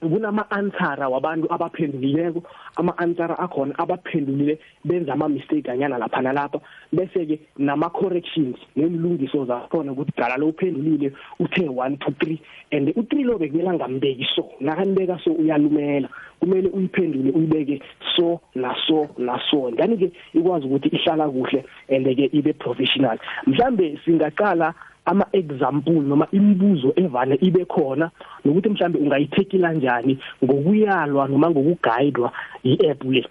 kunama 0.00 0.50
answera 0.50 1.08
wabantu 1.08 1.52
abaphendulileko 1.52 2.42
ama 2.76 2.98
answera 2.98 3.38
akhona 3.38 3.78
abaphendulile 3.78 4.58
benza 4.84 5.12
ama 5.12 5.28
mistake 5.28 5.70
anyana 5.70 5.98
lapha 5.98 6.22
nalapha. 6.22 6.60
Bese 6.92 7.26
ke 7.26 7.40
nama 7.58 7.90
corrections 7.90 8.56
nemlungiso 8.76 9.44
zakhona 9.44 9.92
ukuthi 9.92 10.12
dala 10.16 10.36
lo 10.36 10.48
uphendulile 10.48 11.12
uthe 11.40 11.66
1 11.66 11.96
2 11.96 12.10
3 12.10 12.38
and 12.70 12.88
u3 12.88 13.24
lo 13.24 13.38
bekumela 13.38 13.74
ngambeki 13.74 14.26
so 14.36 14.50
nakanibeka 14.60 15.18
so 15.24 15.32
uyalumela. 15.32 16.08
Kumele 16.40 16.68
uyiphendule 16.68 17.30
uyibeke 17.32 17.82
so 18.16 18.40
na 18.54 18.74
so 18.86 19.08
na 19.18 19.40
so. 19.50 19.72
Ngani 19.72 19.96
ke 19.98 20.12
ikwazi 20.34 20.66
ukuthi 20.66 20.88
ihlala 20.88 21.28
kuhle 21.28 21.64
and 21.88 22.06
ke 22.06 22.30
ibe 22.32 22.52
professional. 22.52 23.18
Mhlambe 23.46 23.98
singaqala 24.04 24.74
ama 25.08 25.26
example 25.32 26.00
noma 26.00 26.26
imibuzo 26.32 26.92
evane 26.96 27.34
ibe 27.40 27.64
khona 27.64 28.10
nokuthi 28.44 28.68
mhlambe 28.68 28.98
ungayithekila 28.98 29.68
kanjani 29.68 30.18
ngokuyalwa 30.44 31.28
noma 31.28 31.50
ngokuguidwa 31.50 32.32
i-app 32.62 33.04
le. 33.04 33.24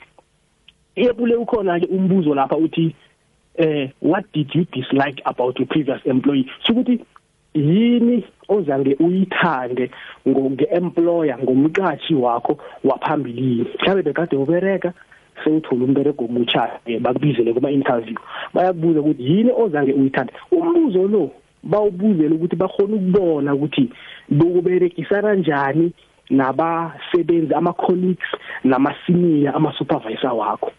I-app 0.95 1.19
le 1.19 1.35
ukhona 1.35 1.79
ke 1.79 1.85
umbuzo 1.85 2.35
lapha 2.35 2.57
uthi 2.57 2.95
eh 3.57 3.89
what 4.01 4.25
did 4.33 4.49
you 4.55 4.65
dislike 4.71 5.21
about 5.25 5.59
your 5.59 5.67
previous 5.67 6.01
employee? 6.05 6.49
Ukuthi 6.69 6.99
yini 7.53 8.23
ozange 8.49 8.95
uyithande 8.99 9.91
nge-employer 10.27 11.37
ngomqashi 11.43 12.15
wakho 12.15 12.57
waphambilini 12.83 13.65
mhlawumbe 13.79 14.03
bekade 14.03 14.35
ubereka 14.35 14.93
sewuthola 15.43 15.85
umbereko 15.85 16.25
omutsha 16.25 16.79
bakubizele 17.01 17.53
kuma 17.53 17.71
interview 17.71 18.17
bayakubuza 18.53 18.99
ukuthi 18.99 19.23
yini 19.23 19.51
ozange 19.51 19.93
uyithande? 19.93 20.33
Umbuzo 20.51 21.07
lo 21.07 21.31
bawubuzela 21.67 22.35
ukuthi 22.35 22.55
bakhona 22.55 22.95
ukubona 22.95 23.55
ukuthi 23.55 23.89
bokuberekisa 24.29 25.21
kanjani 25.21 25.91
nabasebenzi 26.29 27.53
ama 27.53 27.73
colleagues 27.73 28.31
nama 28.63 28.95
senior 29.05 29.55
ama 29.55 29.73
supervisor 29.77 30.33
wakho. 30.33 30.71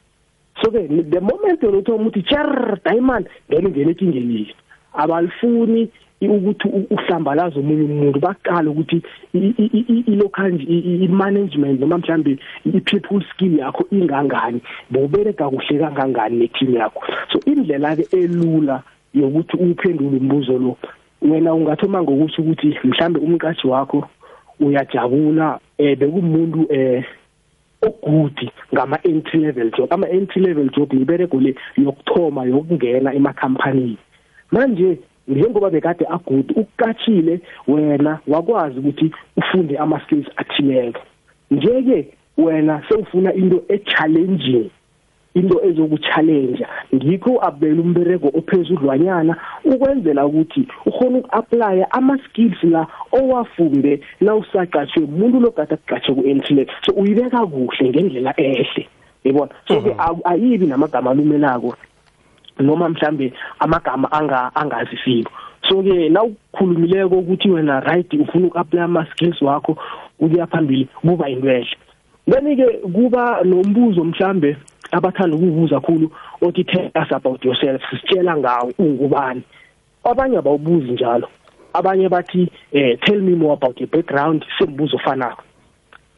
So 0.63 0.71
ke 0.71 0.89
the 0.89 1.21
moment 1.21 1.63
lokuthi 1.63 1.93
umuthi 1.93 2.23
cher 2.29 2.81
diamond 2.85 3.29
then 3.49 3.67
ungene 3.67 3.91
enkingeni 3.91 4.55
abalifuni 4.95 5.91
ukuthi 6.21 6.69
uhlambalaza 6.91 7.61
omunye 7.61 7.83
umuntu 7.83 8.19
baqala 8.21 8.71
ukuthi 8.71 9.03
ilocal 10.13 10.53
i-management 11.07 11.81
noma 11.81 11.99
mhlambe 11.99 12.39
i-people 12.67 13.23
skill 13.31 13.59
yakho 13.59 13.87
ingangani 13.93 14.61
bobereka 14.91 15.49
kuhle 15.51 15.79
kangangani 15.79 16.39
ne-team 16.39 16.75
yakho. 16.75 17.03
So 17.33 17.39
indlela 17.47 17.97
ke 17.97 18.05
elula 18.13 18.83
yokuthi 19.15 19.57
uphendule 19.57 20.17
umbuzo 20.17 20.59
lo. 20.59 20.77
Wena 21.23 21.55
ungathoma 21.55 22.03
ngokusho 22.03 22.43
ukuthi 22.43 22.79
mhlambe 22.85 23.21
umqashi 23.21 23.67
wakho 23.67 24.09
uyajabula 24.61 25.59
eh 25.79 25.99
bekumuntu 25.99 26.67
eh 26.71 27.05
ogudi 27.83 28.51
ngama 28.75 28.99
entry 29.03 29.41
level 29.41 29.71
job. 29.71 29.93
Ama 29.93 30.09
entry 30.09 30.43
level 30.43 30.71
job 30.71 30.93
iberego 30.93 31.41
le 31.41 31.55
yokuthoma 31.77 32.45
yokungena 32.45 33.15
emakhampani 33.15 33.99
manje 34.51 34.99
njengoba 35.29 35.71
bekade 35.71 36.07
agudi 36.07 36.55
ukukatshile 36.55 37.41
wena 37.69 38.19
wakwazi 38.27 38.79
ukuthi 38.79 39.13
ufunde 39.37 39.79
ama 39.79 40.01
skills 40.01 40.27
athileko. 40.37 41.01
Njeke 41.51 42.09
wena 42.37 42.83
sewufuna 42.89 43.35
into 43.35 43.63
e 43.69 43.79
challenging 43.79 44.71
into 45.39 45.57
ezokuchallenge 45.69 46.67
ngikho 46.95 47.33
abela 47.49 47.81
umberego 47.83 48.29
ophezudlwanyana 48.39 49.37
ukwenzela 49.65 50.27
ukuthi 50.27 50.63
ukhona 50.87 51.19
ukuapply 51.19 51.85
ama 51.91 52.19
skills 52.25 52.61
la 52.65 52.87
owafunde 53.13 54.01
na 54.21 54.35
usaqashwe 54.35 55.03
umuntu 55.03 55.41
logada 55.41 55.77
kuqashwe 55.77 56.15
ku 56.15 56.23
entry 56.31 56.67
so 56.85 56.93
uyibeka 56.93 57.47
kuhle 57.47 57.89
ngendlela 57.89 58.33
ehle. 58.37 58.89
Yabona? 59.25 59.53
So 59.69 59.81
ke 59.81 59.95
ayibi 60.25 60.67
namagama 60.67 61.11
alumelako 61.11 61.75
noma 62.61 62.89
mhlambe 62.89 63.33
amagama 63.59 64.13
anga 64.13 64.51
angazisiko 64.55 65.31
so 65.69 65.83
ke 65.83 66.09
na 66.09 66.23
ukukhulumileko 66.23 67.19
ukuthi 67.19 67.51
wena 67.51 67.81
right 67.81 68.13
ufuna 68.15 68.47
ukuapply 68.47 68.81
ama 68.81 69.07
skills 69.07 69.43
wakho 69.43 69.77
ukuya 70.21 70.47
phambili 70.47 70.89
kuba 71.01 71.29
intwehle 71.29 71.77
then 72.31 72.57
ke 72.57 72.67
kuba 72.93 73.41
nombuzo 73.45 74.05
mhlambe 74.05 74.57
abathanda 74.91 75.37
ukubuza 75.37 75.81
kakhulu 75.81 76.11
othi 76.43 76.65
tell 76.65 76.91
us 76.95 77.13
about 77.13 77.45
yourself 77.45 77.83
sitshela 77.91 78.37
ngawe 78.37 78.75
ungubani 78.79 79.43
abanye 80.05 80.39
abawubuzi 80.39 80.93
njalo. 80.93 81.29
Abanye 81.73 82.09
bathi 82.09 82.49
eh 82.73 82.99
tell 83.05 83.21
me 83.21 83.35
more 83.35 83.53
about 83.53 83.81
your 83.81 83.91
background 83.91 84.45
sembuzo 84.59 84.97
ofanako. 84.97 85.43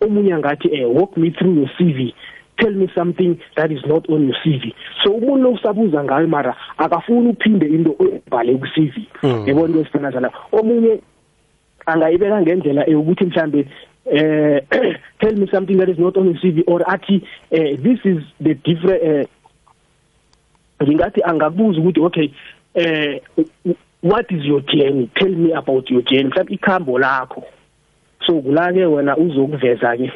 Omunye 0.01 0.39
ngathi 0.39 0.69
eh 0.75 0.87
walk 0.87 1.17
me 1.17 1.31
through 1.31 1.57
your 1.57 1.71
CV 1.79 2.15
tell 2.61 2.73
me 2.73 2.89
something 2.95 3.41
that 3.57 3.73
is 3.73 3.81
not 3.87 4.09
on 4.11 4.29
your 4.29 4.37
CV 4.45 4.75
so 5.03 5.13
umuntu 5.13 5.53
usabuza 5.53 6.05
ngayo 6.05 6.29
mara 6.29 6.57
akafuni 6.79 7.29
uphinde 7.29 7.67
into 7.67 7.97
oyibhale 7.99 8.55
ku 8.55 8.67
CV 8.67 9.09
yabona 9.47 9.67
into 9.67 9.81
esifana 9.81 10.11
zala 10.11 10.31
omunye 10.53 11.01
angayibeka 11.87 12.43
ngendlela 12.43 12.87
ukuthi 12.87 13.25
mhlambe 13.25 13.67
uh, 14.07 14.61
tell 15.21 15.35
me 15.37 15.47
something 15.53 15.77
that 15.79 15.89
is 15.89 15.99
not 15.99 16.17
on 16.17 16.27
your 16.27 16.35
CV 16.35 16.63
or 16.67 16.81
athi 16.91 17.27
uh, 17.53 17.77
this 17.83 17.99
is 18.05 18.23
the 18.41 18.55
different 18.55 19.03
uh, 19.03 19.27
ngingathi 20.85 21.23
angabuza 21.23 21.81
ukuthi 21.81 22.01
okay 22.01 22.33
eh 22.75 23.21
what 24.03 24.27
is 24.31 24.45
your 24.45 24.61
journey? 24.61 25.11
Tell 25.17 25.29
me 25.29 25.53
about 25.53 25.91
your 25.91 26.03
journey. 26.03 26.31
Mhlawumbe 26.31 26.55
ikhambo 26.55 26.99
lakho. 26.99 27.45
So 28.27 28.41
kula 28.41 28.73
ke 28.73 28.87
wena 28.87 29.17
uzokuveza 29.17 29.97
ke 29.97 30.13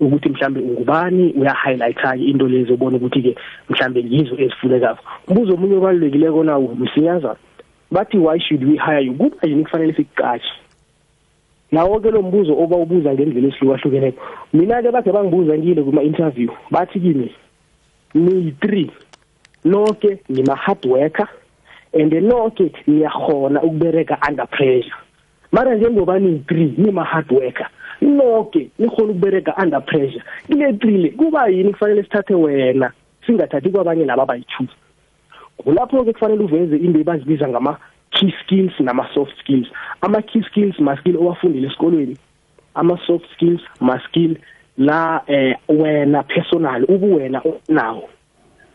ukuthi 0.00 0.28
mhlambe 0.28 0.60
ungubani 0.60 1.32
uya 1.32 1.54
highlight 1.54 1.96
ke 1.96 2.20
into 2.20 2.48
lezo 2.48 2.74
ubona 2.74 2.96
ukuthi 2.96 3.22
ke 3.22 3.36
mhlambe 3.68 4.00
yizo 4.00 4.34
ezifunekako. 4.38 5.04
Umbuzo 5.28 5.54
omunye 5.54 5.76
obalulekile 5.76 6.30
kona 6.30 6.58
umsiyaza 6.58 7.36
bathi 7.90 8.18
why 8.18 8.38
should 8.38 8.64
we 8.64 8.76
hire 8.76 9.04
you? 9.04 9.14
Kuba 9.14 9.48
yini 9.48 9.64
kufanele 9.64 9.92
sikuqashe 9.92 10.52
nawo 11.72 12.00
ke 12.00 12.10
lo 12.10 12.22
mbuzo 12.22 12.52
oba 12.58 12.76
ubuza 12.76 13.14
ngendlela 13.14 13.48
esihlukahlukeneyo 13.48 14.14
mina 14.52 14.82
ke 14.82 14.90
bakhe 14.90 15.12
bangibuza 15.12 15.58
ngile 15.58 15.82
kuma 15.82 16.02
interview 16.02 16.50
bathi 16.70 17.00
kimi 17.00 17.30
ni 18.14 18.54
3 18.60 18.88
nonke 19.64 20.18
nima 20.28 20.54
hard 20.54 20.86
worker 20.86 21.28
and 21.92 22.12
nonke 22.12 22.72
niyahona 22.86 23.62
ukubereka 23.62 24.18
under 24.28 24.46
pressure. 24.46 24.94
Mara 25.52 25.74
njengoba 25.74 26.18
ni 26.18 26.38
3 26.38 26.72
nima 26.78 27.04
hard 27.04 27.32
worker 27.32 27.68
nonke 28.02 28.70
nikhona 28.78 29.10
ukubereka 29.10 29.54
under 29.62 29.84
pressure. 29.84 30.22
Kule 30.46 30.72
3 30.72 31.02
le 31.02 31.10
kuba 31.10 31.48
yini 31.48 31.72
kufanele 31.72 32.02
sithathe 32.02 32.34
wena 32.34 32.92
singathathi 33.26 33.70
kwabanye 33.70 34.04
laba 34.04 34.22
abayi-choose 34.22 34.72
kulapho 35.56 36.04
ke 36.04 36.12
kufanele 36.12 36.44
uveze 36.44 36.76
into 36.76 37.00
ebazibiza 37.00 37.48
ngama 37.48 37.76
key 38.18 38.34
skills 38.42 38.72
nama 38.80 39.08
soft 39.14 39.32
skills. 39.38 39.68
Ama 40.02 40.22
key 40.22 40.42
skills 40.42 40.78
ma 40.78 40.96
skill 40.96 41.16
owafundile 41.16 41.66
esikolweni. 41.66 42.16
Ama 42.74 42.98
soft 43.06 43.26
skills 43.34 43.60
ma 43.80 43.98
skill 44.08 44.36
la 44.78 45.22
eh 45.26 45.56
wena 45.68 46.22
personal 46.22 46.84
ubuwena 46.88 47.42
nawo 47.68 48.08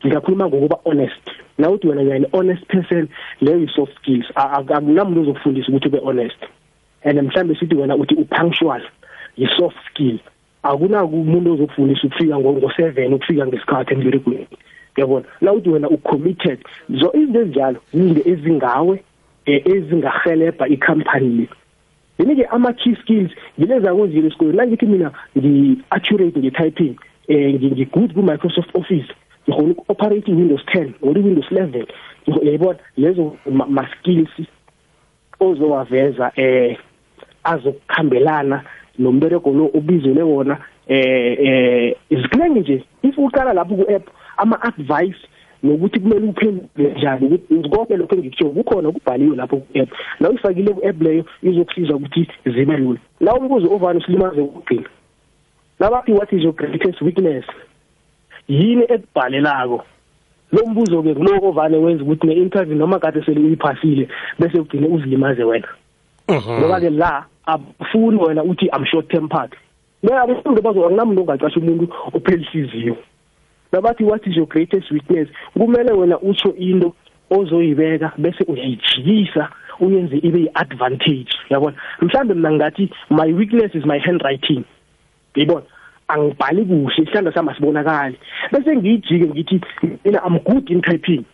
ngiyakhuluma 0.05 0.47
ngokuba 0.47 0.79
honest. 0.83 1.31
Na 1.57 1.69
uthi 1.69 1.87
wena 1.87 2.01
uyani 2.01 2.27
honest 2.31 2.65
person 2.67 3.07
leyo 3.41 3.59
i 3.63 3.67
soft 3.75 3.95
skills 3.95 4.25
akunamuntu 4.35 5.21
ozokufundisa 5.21 5.67
ukuthi 5.67 5.87
ube 5.87 5.99
honest. 5.99 6.39
And 7.03 7.21
mhlambe 7.21 7.55
sithi 7.55 7.75
wena 7.75 7.95
uthi 7.95 8.15
upunctual 8.15 8.81
i 9.37 9.47
soft 9.57 9.77
skill. 9.89 10.19
Akuna 10.63 11.03
umuntu 11.03 11.53
ozokufundisa 11.53 12.07
ukufika 12.07 12.35
ngo7 12.35 13.13
ukufika 13.13 13.47
ngesikhathi 13.47 13.93
emberegweni. 13.93 14.47
Uyabona? 14.97 15.25
La 15.41 15.53
uthi 15.53 15.69
wena 15.69 15.89
ucommitted 15.89 16.59
zo 16.89 17.11
izinto 17.13 17.39
ezinjalo 17.39 17.79
izinto 17.93 18.29
ezingawe. 18.29 19.03
Ezingahelebha 19.45 20.67
icompany 20.67 21.37
le. 21.37 21.47
Yini 22.19 22.35
ke 22.35 22.45
ama 22.51 22.73
key 22.73 22.95
skills? 22.95 23.31
Ngileza 23.59 23.95
kunjile 23.95 24.27
esikoleni 24.27 24.57
la 24.57 24.67
ngithi 24.67 24.85
mina 24.85 25.11
ngi 25.37 25.77
accurate 25.89 26.39
nge 26.39 26.51
typing 26.51 26.95
eh 27.27 27.53
ngi 27.53 27.85
good 27.91 28.13
ku 28.13 28.21
Microsoft 28.21 28.75
Office. 28.75 29.07
Ngihona 29.47 29.71
uku-operate 29.71 30.27
i-windows 30.31 30.61
10 30.73 30.93
or 31.01 31.17
i-windows 31.17 31.51
11 31.51 31.85
yayibona? 32.43 32.79
Lezo 32.97 33.37
ma 33.51 33.87
skills 33.97 34.29
ozowaveza 35.39 36.31
eh 36.35 36.77
azokukhambelana 37.43 38.63
nombereko 38.99 39.51
lo 39.51 39.65
ubizele 39.65 40.21
wona 40.21 40.57
eh 40.87 41.37
eh 41.39 41.95
iziklenge 42.09 42.59
nje? 42.59 42.83
If 43.03 43.17
uqala 43.17 43.53
lapho 43.53 43.75
ku 43.75 43.95
app 43.95 44.09
ama 44.37 44.61
advice 44.61 45.19
nokuthi 45.63 45.99
kumele 45.99 46.27
uphendule 46.27 46.93
njani 46.97 47.25
ukuthi 47.25 47.69
konke 47.69 47.97
lokho 47.97 48.15
engikutsho 48.15 48.49
kukhona 48.49 48.91
kubhaliwe 48.91 49.35
lapho 49.35 49.57
ku 49.57 49.79
app 49.79 49.89
la 50.19 50.29
uyifakile 50.29 50.73
ku 50.73 50.87
app 50.89 51.01
leyo 51.01 51.25
izokusiza 51.41 51.95
ukuthi 51.95 52.27
zibe 52.45 52.77
lula. 52.77 52.99
La 53.19 53.33
umbuzo 53.33 53.75
ovana 53.75 54.05
silimaze 54.05 54.41
ukugcina. 54.41 54.89
Labathi 55.79 56.11
what 56.11 56.33
is 56.33 56.43
your 56.43 56.53
greatest 56.53 57.01
weakness. 57.01 57.45
Yini 58.47 58.83
ekubhalelako? 58.83 59.85
Lo 60.51 60.65
mbuzo 60.65 61.03
ke 61.03 61.13
kuloko 61.13 61.47
ovane 61.47 61.77
wenza 61.77 62.03
ukuthi 62.03 62.27
ne-interview 62.27 62.77
noma 62.77 62.99
kade 62.99 63.25
sele 63.25 63.39
uyiphasile 63.39 64.07
bese 64.39 64.59
ugcine 64.59 64.87
uzilimaze 64.87 65.43
wena. 65.43 65.67
Ngoba 66.29 66.79
ke 66.79 66.89
la 66.89 67.25
afuni 67.45 68.17
wena 68.17 68.43
uthi 68.43 68.65
i'm 68.65 68.85
short 68.85 69.07
tempered 69.07 69.51
bayabuhlungu 70.03 70.61
bazo 70.61 70.85
anginamuntu 70.85 71.21
ongaqasha 71.21 71.59
umuntu 71.59 71.87
ophelisiziyo 72.13 72.95
nabathi 73.73 74.03
what 74.03 74.25
is 74.27 74.35
your 74.35 74.47
greatest 74.47 74.91
weakness. 74.91 75.27
Kumele 75.57 75.91
wena 75.91 76.19
utsho 76.19 76.55
into 76.55 76.95
ozoyibeka 77.29 78.11
bese 78.17 78.43
uyayijikisa 78.47 79.49
uyenze 79.79 80.17
ibe 80.17 80.39
yi-advantage. 80.39 81.33
Yabona? 81.49 81.77
Mhlambe 82.01 82.33
mina 82.33 82.51
ngathi 82.51 82.89
my 83.09 83.33
weakness 83.33 83.75
is 83.75 83.85
my 83.85 83.99
handwriting. 83.99 84.63
Yibona? 85.35 85.65
Angibhali 86.07 86.65
kuhle 86.65 87.03
isandla 87.03 87.33
sami 87.33 87.49
asibonakali. 87.49 88.17
Bese 88.51 88.75
ngiyijike 88.75 89.27
ngithi 89.27 89.61
mina 90.05 90.21
i'm 90.27 90.39
good 90.39 90.69
in 90.69 90.81
typing. 90.81 91.25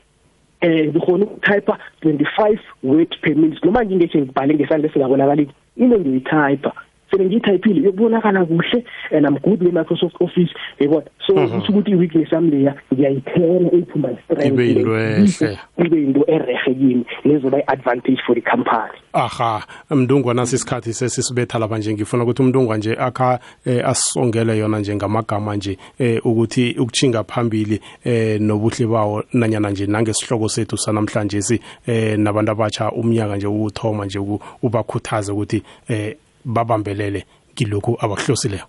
Eh 0.61 0.87
ngikhona 0.87 1.25
ukutype 1.25 1.73
25 2.01 2.59
word 2.83 3.15
per 3.21 3.35
minute. 3.35 3.59
Noma 3.63 3.85
ngingethi 3.85 4.17
ngibhale 4.17 4.53
ngesandla 4.53 4.89
singabonakali 4.93 5.49
into 5.75 5.99
ngiyitype 5.99 6.69
sele 7.11 7.25
ngiyithayipile 7.25 7.81
yokubonakala 7.83 8.45
kuhle 8.45 8.83
and 9.11 9.25
I'm 9.25 9.37
good 9.37 9.61
with 9.63 9.73
Microsoft 9.73 10.15
Office 10.21 10.51
yabona? 10.79 11.07
So 11.27 11.33
kusho 11.33 11.73
ukuthi 11.73 11.91
i-weakness 11.91 12.31
yami 12.31 12.51
leya 12.51 12.75
ngiyayithela 12.93 13.73
eyiphumba 13.73 14.09
strength 14.23 14.45
ibe 14.45 14.71
into 14.71 14.97
ehle. 14.97 15.59
Ibe 15.77 16.03
into 16.03 16.25
erehe 16.27 16.73
kimi 16.73 17.05
lezoba 17.25 17.57
i-advantage 17.57 18.21
for 18.25 18.35
the 18.35 18.41
company. 18.41 18.99
Aha 19.13 19.63
mndungwa 19.91 20.33
nasi 20.33 20.55
isikhathi 20.55 20.93
sesisibetha 20.93 21.59
lapha 21.59 21.77
nje 21.77 21.93
ngifuna 21.93 22.23
ukuthi 22.23 22.41
umndungwa 22.41 22.77
nje 22.77 22.95
akha 22.99 23.39
eh, 23.65 23.87
asongele 23.87 24.57
yona 24.57 24.79
nje 24.79 24.95
ngamagama 24.95 25.55
nje 25.55 25.77
eh, 25.99 26.25
ukuthi 26.25 26.75
ukuchinga 26.79 27.23
phambili 27.23 27.81
eh, 28.03 28.41
nobuhle 28.41 28.87
bawo 28.87 29.23
nanyana 29.33 29.69
nje 29.69 29.85
nangesihloko 29.85 30.49
sethu 30.49 30.77
sanamhlanje 30.77 31.41
si 31.41 31.61
eh, 31.87 32.19
nabantu 32.19 32.51
abatsha 32.51 32.91
umnyaka 32.91 33.35
nje 33.35 33.47
ukuthoma 33.47 34.05
nje 34.05 34.19
ubakhuthaze 34.61 35.31
ukuthi 35.31 35.63
eh, 35.87 36.15
babambelele 36.49 37.23
kilokhu 37.55 37.97
abakuhlosileyo 38.03 38.65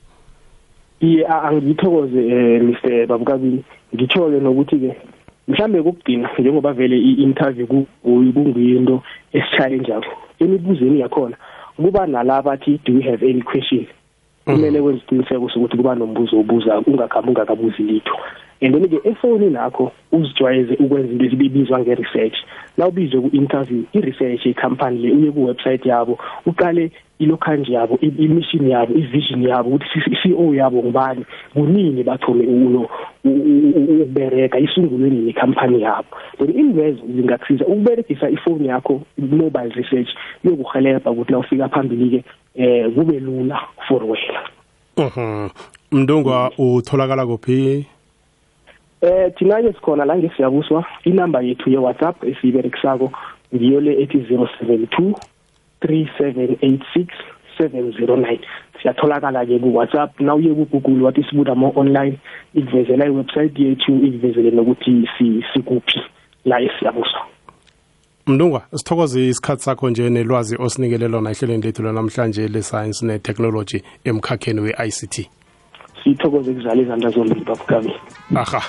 iye 1.01 1.27
angithokoze 1.27 2.21
eh 2.29 2.63
Mr 2.63 3.07
Babukabini 3.07 3.65
ngitsho 3.95 4.31
ke 4.31 4.39
nokuthi 4.41 4.77
ke 4.79 4.91
mhlambe 5.49 5.83
kokugcina 5.83 6.31
njengoba 6.39 6.73
vele 6.73 6.97
i-interview 6.97 7.67
kungiyinto 8.03 9.03
esi-challenge 9.33 9.93
emibuzweni 10.41 11.01
yakhona 11.01 11.37
kuba 11.77 12.07
nalaba 12.07 12.43
bathi 12.43 12.81
do 12.85 12.93
you 12.93 13.03
have 13.03 13.23
any 13.23 13.43
question? 13.43 13.87
Kumele 14.45 14.81
wenze 14.81 14.99
isiqiniseko 14.99 15.49
sokuthi 15.49 15.77
kuba 15.77 15.95
nombuzo 15.95 16.41
obuza 16.41 16.81
ungakhambi 16.81 17.29
ungakabuzi 17.29 17.83
litho. 17.83 18.17
And 18.63 18.75
then 18.75 18.89
ke 18.89 19.01
efonini 19.05 19.51
nakho 19.51 19.93
uzijwayeze 20.13 20.75
ukwenza 20.75 21.13
into 21.13 21.25
ezibizwa 21.25 21.81
nge-research. 21.81 22.37
La 22.79 22.89
ubizwe 22.89 23.21
ku-interview 23.21 23.83
i-research 23.93 24.47
yecompany 24.47 24.99
le 24.99 25.13
uye 25.13 25.33
ku-website 25.33 25.87
yabo 25.87 26.19
uqale 26.47 26.91
ilokhanje 27.19 27.73
yabo 27.73 27.99
i-mission 28.01 28.69
yabo 28.69 28.95
i-vision 28.95 29.43
yabo 29.43 29.69
ukuthi 29.71 29.99
i-CEO 30.13 30.55
yabo 30.55 30.83
ngubani 30.83 31.25
kunini 31.53 32.03
bathole 32.03 32.47
ulo 32.47 32.91
ukubereka 33.25 34.59
isungulwe 34.59 35.11
nini 35.11 35.33
company 35.33 35.83
yabo. 35.83 36.09
Then 36.39 36.59
invezo 36.59 37.01
zingakusiza 37.17 37.67
ukuberegisa 37.67 38.31
ifoni 38.31 38.69
yakho 38.69 39.03
mobile 39.19 39.69
research 39.75 40.09
yokuhelebha 40.45 41.11
ukuthi 41.11 41.33
nawufika 41.33 41.69
phambili 41.69 42.11
ke 42.11 42.25
eh 42.55 42.91
kube 42.95 43.21
lula 43.21 43.61
for 43.89 44.05
wena. 44.05 44.41
Mhm. 44.97 45.49
Mndungwa 45.93 46.53
utholakala 46.59 47.27
kuphi? 47.27 47.87
Eh 49.03 49.33
thina 49.39 49.63
ke 49.63 49.73
sikhona 49.73 50.05
la 50.05 50.17
ngesiyabuswa 50.17 50.85
inamba 51.05 51.43
yethu 51.43 51.71
ye 51.71 51.79
WhatsApp 51.79 52.25
esiyiberekisako 52.25 53.13
ngiyo 53.55 53.81
le 53.81 54.03
ethi 54.03 54.19
072 54.19 55.15
3786 55.83 57.07
709 57.59 58.39
siyatholakala 58.83 59.47
ke 59.47 59.59
ku 59.59 59.77
WhatsApp 59.77 60.21
na 60.21 60.35
uye 60.35 60.55
ku 60.55 60.65
Google 60.65 61.05
wathi 61.05 61.25
sibuda 61.31 61.55
mo 61.55 61.73
online 61.77 62.19
ivezela 62.55 63.07
iwebsite 63.07 63.59
yethu 63.59 63.93
ivezele 63.93 64.51
nokuthi 64.51 65.09
sikuphi 65.53 66.01
la 66.45 66.61
esiyabuswa. 66.61 67.21
Mndungwa 68.27 68.63
sithokoze 68.75 69.29
isikhathi 69.29 69.63
sakho 69.63 69.91
nje 69.91 70.11
nelwazi 70.11 70.57
osinikele 70.59 71.09
lona 71.09 71.31
ehlelweni 71.31 71.63
lethu 71.63 71.83
lanamhlanje 71.83 72.49
le-science 72.49 73.07
ne-technology 73.07 73.83
emkhakheni 74.05 74.61
we-ict 74.61 75.29
sithokoze 76.05 76.55
kuzala 76.55 76.83
izandla 76.83 77.11
zombili 77.11 77.45
babukami 77.45 77.93
aha 78.37 78.63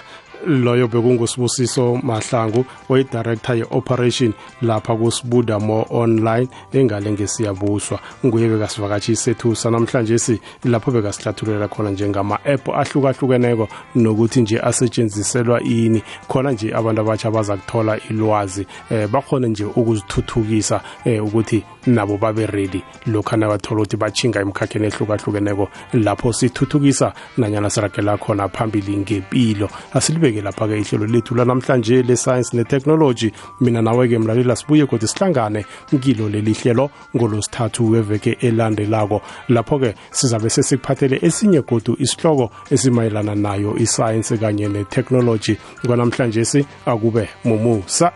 loyo 0.46 0.88
bekungusibusiso 0.88 2.00
mahlangu 2.04 2.66
oyidirector 2.90 3.56
ye-operation 3.58 4.34
lapha 4.62 4.96
kusibuda 4.96 5.60
mo 5.60 5.86
online 5.90 6.48
engale 6.74 7.12
ngesiyabuswa. 7.12 8.00
Nguye 8.26 8.50
bekasivakatshi 8.50 9.16
sethu 9.16 9.56
sanamhlanje 9.56 10.18
si 10.20 10.42
lapho 10.64 10.92
bekasihlathululela 10.92 11.68
khona 11.68 11.92
njengama-app 11.92 12.70
ahlukahlukeneko 12.70 13.68
nokuthi 13.96 14.42
nje 14.42 14.60
asetshenziselwa 14.60 15.62
ini. 15.62 16.04
Khona 16.28 16.52
nje 16.52 16.74
abantu 16.74 17.02
abatsha 17.02 17.32
baza 17.32 17.58
kuthola 17.58 18.00
ilwazi 18.10 18.66
eh 18.90 19.08
bakhona 19.08 19.48
nje 19.48 19.66
ukuzithuthukisa 19.66 20.82
eh 21.06 21.26
ukuthi 21.26 21.64
nabo 21.88 22.18
babe 22.18 22.46
ready. 22.46 22.84
Lokhu 23.08 23.38
nabathola 23.38 23.82
ukuthi 23.82 23.98
bachinga 23.98 24.42
emkhakheni 24.42 24.88
ehlukahlukeneko 24.88 25.70
lapho 25.94 26.34
sithuthukisa 26.34 27.14
nanyana 27.38 27.70
siragela 27.70 28.18
khona 28.18 28.50
phambili 28.50 28.98
ngempilo 28.98 29.70
asilibeke 29.94 30.42
lapha-ke 30.42 30.80
ihlelo 30.80 31.06
lethu 31.06 31.36
lanamhlanje 31.36 32.04
le-science 32.04 32.54
ne-technology. 32.54 33.32
Mina 33.62 33.82
nawe-ke 33.82 34.20
mlaleli 34.20 34.52
asibuye 34.52 34.86
kodwa 34.86 35.08
sihlangane 35.08 35.66
kilo 36.02 36.30
leli 36.30 36.54
hlelo 36.54 36.90
ngolosithathu 37.16 37.92
weveke 37.92 38.38
elandelako. 38.42 39.22
Lapho-ke 39.50 39.96
sizabe 40.12 40.50
sesikuphathele 40.50 41.20
esinye 41.22 41.62
godu 41.62 41.96
isihloko 42.00 42.52
esimayelana 42.72 43.36
nayo 43.36 43.78
isayensi 43.78 44.38
kanye 44.38 44.68
ne-technology. 44.68 45.58
Kwanamhlanje 45.86 46.46
si 46.46 46.66
akube 46.86 47.30
mumusa 47.46 48.12